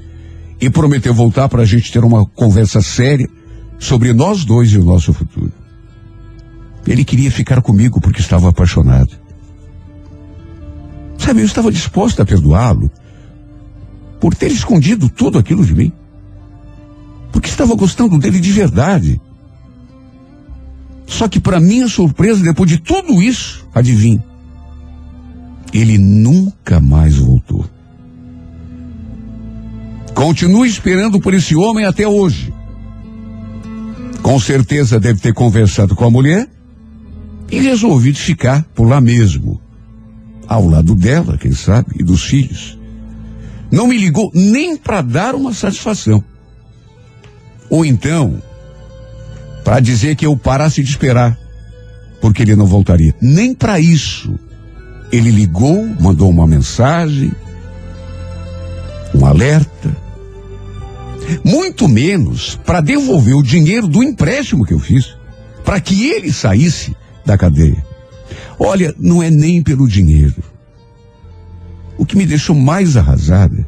E 0.60 0.70
prometeu 0.70 1.12
voltar 1.12 1.48
para 1.48 1.62
a 1.62 1.66
gente 1.66 1.92
ter 1.92 2.02
uma 2.02 2.24
conversa 2.24 2.80
séria 2.80 3.28
sobre 3.78 4.12
nós 4.12 4.44
dois 4.44 4.72
e 4.72 4.78
o 4.78 4.84
nosso 4.84 5.12
futuro. 5.12 5.52
Ele 6.86 7.04
queria 7.04 7.30
ficar 7.30 7.60
comigo 7.60 8.00
porque 8.00 8.20
estava 8.20 8.48
apaixonado. 8.48 9.10
Sabe, 11.18 11.40
eu 11.40 11.46
estava 11.46 11.70
disposto 11.70 12.22
a 12.22 12.26
perdoá-lo 12.26 12.90
por 14.20 14.34
ter 14.34 14.50
escondido 14.50 15.08
tudo 15.08 15.38
aquilo 15.38 15.64
de 15.64 15.74
mim. 15.74 15.92
Porque 17.32 17.48
estava 17.48 17.74
gostando 17.74 18.18
dele 18.18 18.40
de 18.40 18.52
verdade. 18.52 19.20
Só 21.06 21.28
que, 21.28 21.38
para 21.38 21.60
minha 21.60 21.88
surpresa, 21.88 22.42
depois 22.42 22.70
de 22.70 22.78
tudo 22.78 23.22
isso, 23.22 23.66
adivinhe, 23.74 24.22
ele 25.78 25.98
nunca 25.98 26.80
mais 26.80 27.16
voltou. 27.16 27.64
Continuo 30.14 30.64
esperando 30.64 31.20
por 31.20 31.34
esse 31.34 31.54
homem 31.54 31.84
até 31.84 32.08
hoje. 32.08 32.52
Com 34.22 34.40
certeza 34.40 34.98
deve 34.98 35.20
ter 35.20 35.34
conversado 35.34 35.94
com 35.94 36.04
a 36.04 36.10
mulher 36.10 36.48
e 37.50 37.60
resolvido 37.60 38.16
ficar 38.16 38.64
por 38.74 38.88
lá 38.88 39.00
mesmo. 39.00 39.60
Ao 40.48 40.66
lado 40.66 40.94
dela, 40.94 41.36
quem 41.36 41.52
sabe, 41.52 41.96
e 42.00 42.02
dos 42.02 42.24
filhos. 42.24 42.78
Não 43.70 43.86
me 43.86 43.98
ligou 43.98 44.30
nem 44.32 44.76
para 44.76 45.02
dar 45.02 45.34
uma 45.34 45.52
satisfação. 45.52 46.24
Ou 47.68 47.84
então, 47.84 48.40
para 49.64 49.80
dizer 49.80 50.16
que 50.16 50.24
eu 50.24 50.36
parasse 50.36 50.82
de 50.82 50.88
esperar, 50.88 51.38
porque 52.20 52.42
ele 52.42 52.56
não 52.56 52.66
voltaria. 52.66 53.14
Nem 53.20 53.54
para 53.54 53.78
isso. 53.78 54.38
Ele 55.12 55.30
ligou, 55.30 55.86
mandou 56.00 56.28
uma 56.28 56.46
mensagem, 56.46 57.32
um 59.14 59.24
alerta. 59.24 59.96
Muito 61.44 61.88
menos 61.88 62.58
para 62.64 62.80
devolver 62.80 63.34
o 63.34 63.42
dinheiro 63.42 63.88
do 63.88 64.02
empréstimo 64.02 64.64
que 64.64 64.74
eu 64.74 64.78
fiz, 64.78 65.16
para 65.64 65.80
que 65.80 66.08
ele 66.08 66.32
saísse 66.32 66.96
da 67.24 67.36
cadeia. 67.36 67.84
Olha, 68.58 68.94
não 68.98 69.22
é 69.22 69.30
nem 69.30 69.62
pelo 69.62 69.88
dinheiro. 69.88 70.42
O 71.98 72.04
que 72.04 72.16
me 72.16 72.26
deixou 72.26 72.54
mais 72.54 72.96
arrasada 72.96 73.66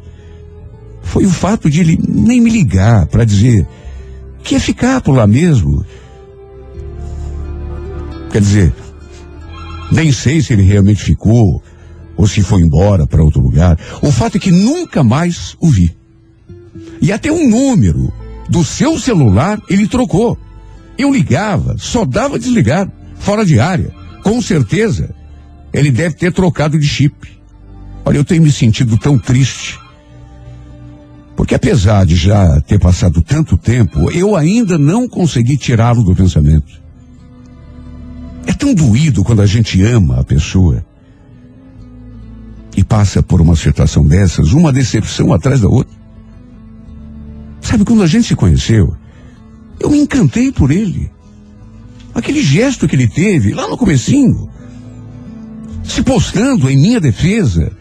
foi 1.01 1.25
o 1.25 1.29
fato 1.29 1.69
de 1.69 1.81
ele 1.81 1.99
nem 2.07 2.39
me 2.39 2.49
ligar 2.49 3.07
para 3.07 3.25
dizer 3.25 3.67
que 4.43 4.53
ia 4.55 4.59
ficar 4.59 5.01
por 5.01 5.15
lá 5.15 5.25
mesmo. 5.25 5.85
Quer 8.31 8.41
dizer, 8.41 8.73
nem 9.91 10.11
sei 10.11 10.41
se 10.41 10.53
ele 10.53 10.63
realmente 10.63 11.03
ficou 11.03 11.61
ou 12.15 12.27
se 12.27 12.41
foi 12.41 12.61
embora 12.61 13.07
para 13.07 13.23
outro 13.23 13.41
lugar. 13.41 13.79
O 14.01 14.11
fato 14.11 14.37
é 14.37 14.39
que 14.39 14.51
nunca 14.51 15.03
mais 15.03 15.55
o 15.59 15.69
vi. 15.69 15.95
E 17.01 17.11
até 17.11 17.31
um 17.31 17.49
número 17.49 18.11
do 18.49 18.63
seu 18.63 18.99
celular 18.99 19.61
ele 19.69 19.87
trocou. 19.87 20.37
Eu 20.97 21.13
ligava, 21.13 21.77
só 21.77 22.03
dava 22.03 22.37
desligado, 22.37 22.91
fora 23.15 23.45
de 23.45 23.59
área. 23.59 23.91
Com 24.21 24.41
certeza, 24.41 25.15
ele 25.73 25.91
deve 25.91 26.15
ter 26.15 26.33
trocado 26.33 26.77
de 26.77 26.85
chip. 26.85 27.15
Olha, 28.03 28.17
eu 28.17 28.25
tenho 28.25 28.43
me 28.43 28.51
sentido 28.51 28.97
tão 28.97 29.17
triste. 29.17 29.79
Porque 31.37 31.55
apesar 31.55 32.05
de 32.05 32.17
já 32.17 32.59
ter 32.61 32.79
passado 32.79 33.21
tanto 33.21 33.55
tempo, 33.55 34.11
eu 34.11 34.35
ainda 34.35 34.77
não 34.77 35.07
consegui 35.07 35.55
tirá-lo 35.57 36.03
do 36.03 36.13
pensamento. 36.13 36.81
É 38.49 38.53
tão 38.53 38.73
doído 38.73 39.23
quando 39.23 39.43
a 39.43 39.45
gente 39.45 39.79
ama 39.83 40.19
a 40.19 40.23
pessoa 40.23 40.83
e 42.75 42.83
passa 42.83 43.21
por 43.21 43.39
uma 43.39 43.55
situação 43.55 44.03
dessas, 44.03 44.53
uma 44.53 44.73
decepção 44.73 45.31
atrás 45.31 45.61
da 45.61 45.67
outra. 45.67 45.95
Sabe, 47.61 47.85
quando 47.85 48.01
a 48.01 48.07
gente 48.07 48.29
se 48.29 48.35
conheceu, 48.35 48.97
eu 49.79 49.91
me 49.91 49.99
encantei 49.99 50.51
por 50.51 50.71
ele. 50.71 51.11
Aquele 52.11 52.41
gesto 52.41 52.87
que 52.87 52.95
ele 52.95 53.07
teve 53.07 53.53
lá 53.53 53.67
no 53.67 53.77
comecinho, 53.77 54.49
se 55.83 56.01
postando 56.01 56.67
em 56.71 56.75
minha 56.75 56.99
defesa, 56.99 57.71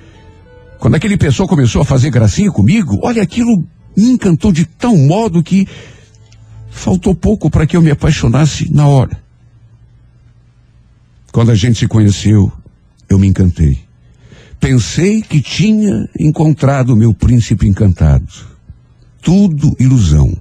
Quando 0.78 0.96
aquele 0.96 1.16
pessoal 1.16 1.48
começou 1.48 1.80
a 1.80 1.84
fazer 1.84 2.10
gracinha 2.10 2.52
comigo, 2.52 3.00
olha, 3.02 3.22
aquilo 3.22 3.64
me 3.96 4.10
encantou 4.12 4.52
de 4.52 4.66
tal 4.66 4.94
modo 4.96 5.42
que 5.42 5.66
faltou 6.70 7.14
pouco 7.14 7.50
para 7.50 7.66
que 7.66 7.74
eu 7.74 7.82
me 7.82 7.90
apaixonasse 7.90 8.70
na 8.70 8.86
hora. 8.86 9.27
Quando 11.32 11.50
a 11.50 11.54
gente 11.54 11.78
se 11.78 11.86
conheceu, 11.86 12.52
eu 13.08 13.18
me 13.18 13.26
encantei. 13.26 13.78
Pensei 14.60 15.22
que 15.22 15.40
tinha 15.40 16.08
encontrado 16.18 16.96
meu 16.96 17.14
príncipe 17.14 17.66
encantado. 17.66 18.26
Tudo 19.22 19.76
ilusão. 19.78 20.36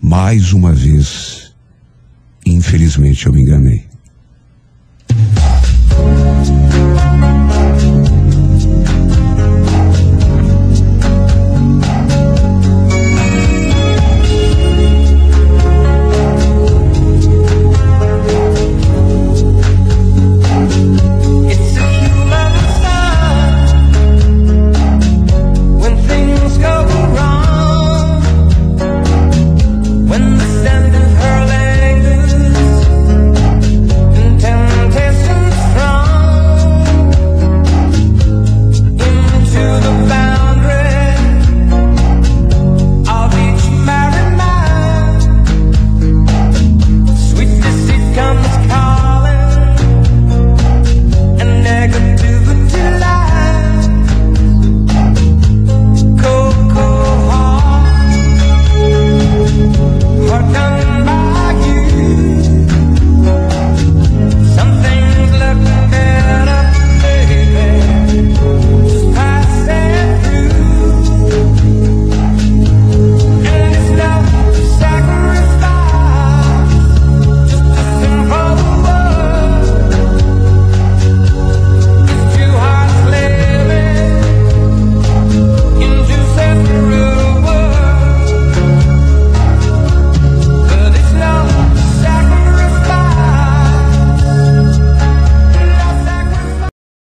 Mais 0.00 0.52
uma 0.52 0.72
vez, 0.72 1.52
infelizmente 2.46 3.26
eu 3.26 3.32
me 3.32 3.42
enganei. 3.42 3.84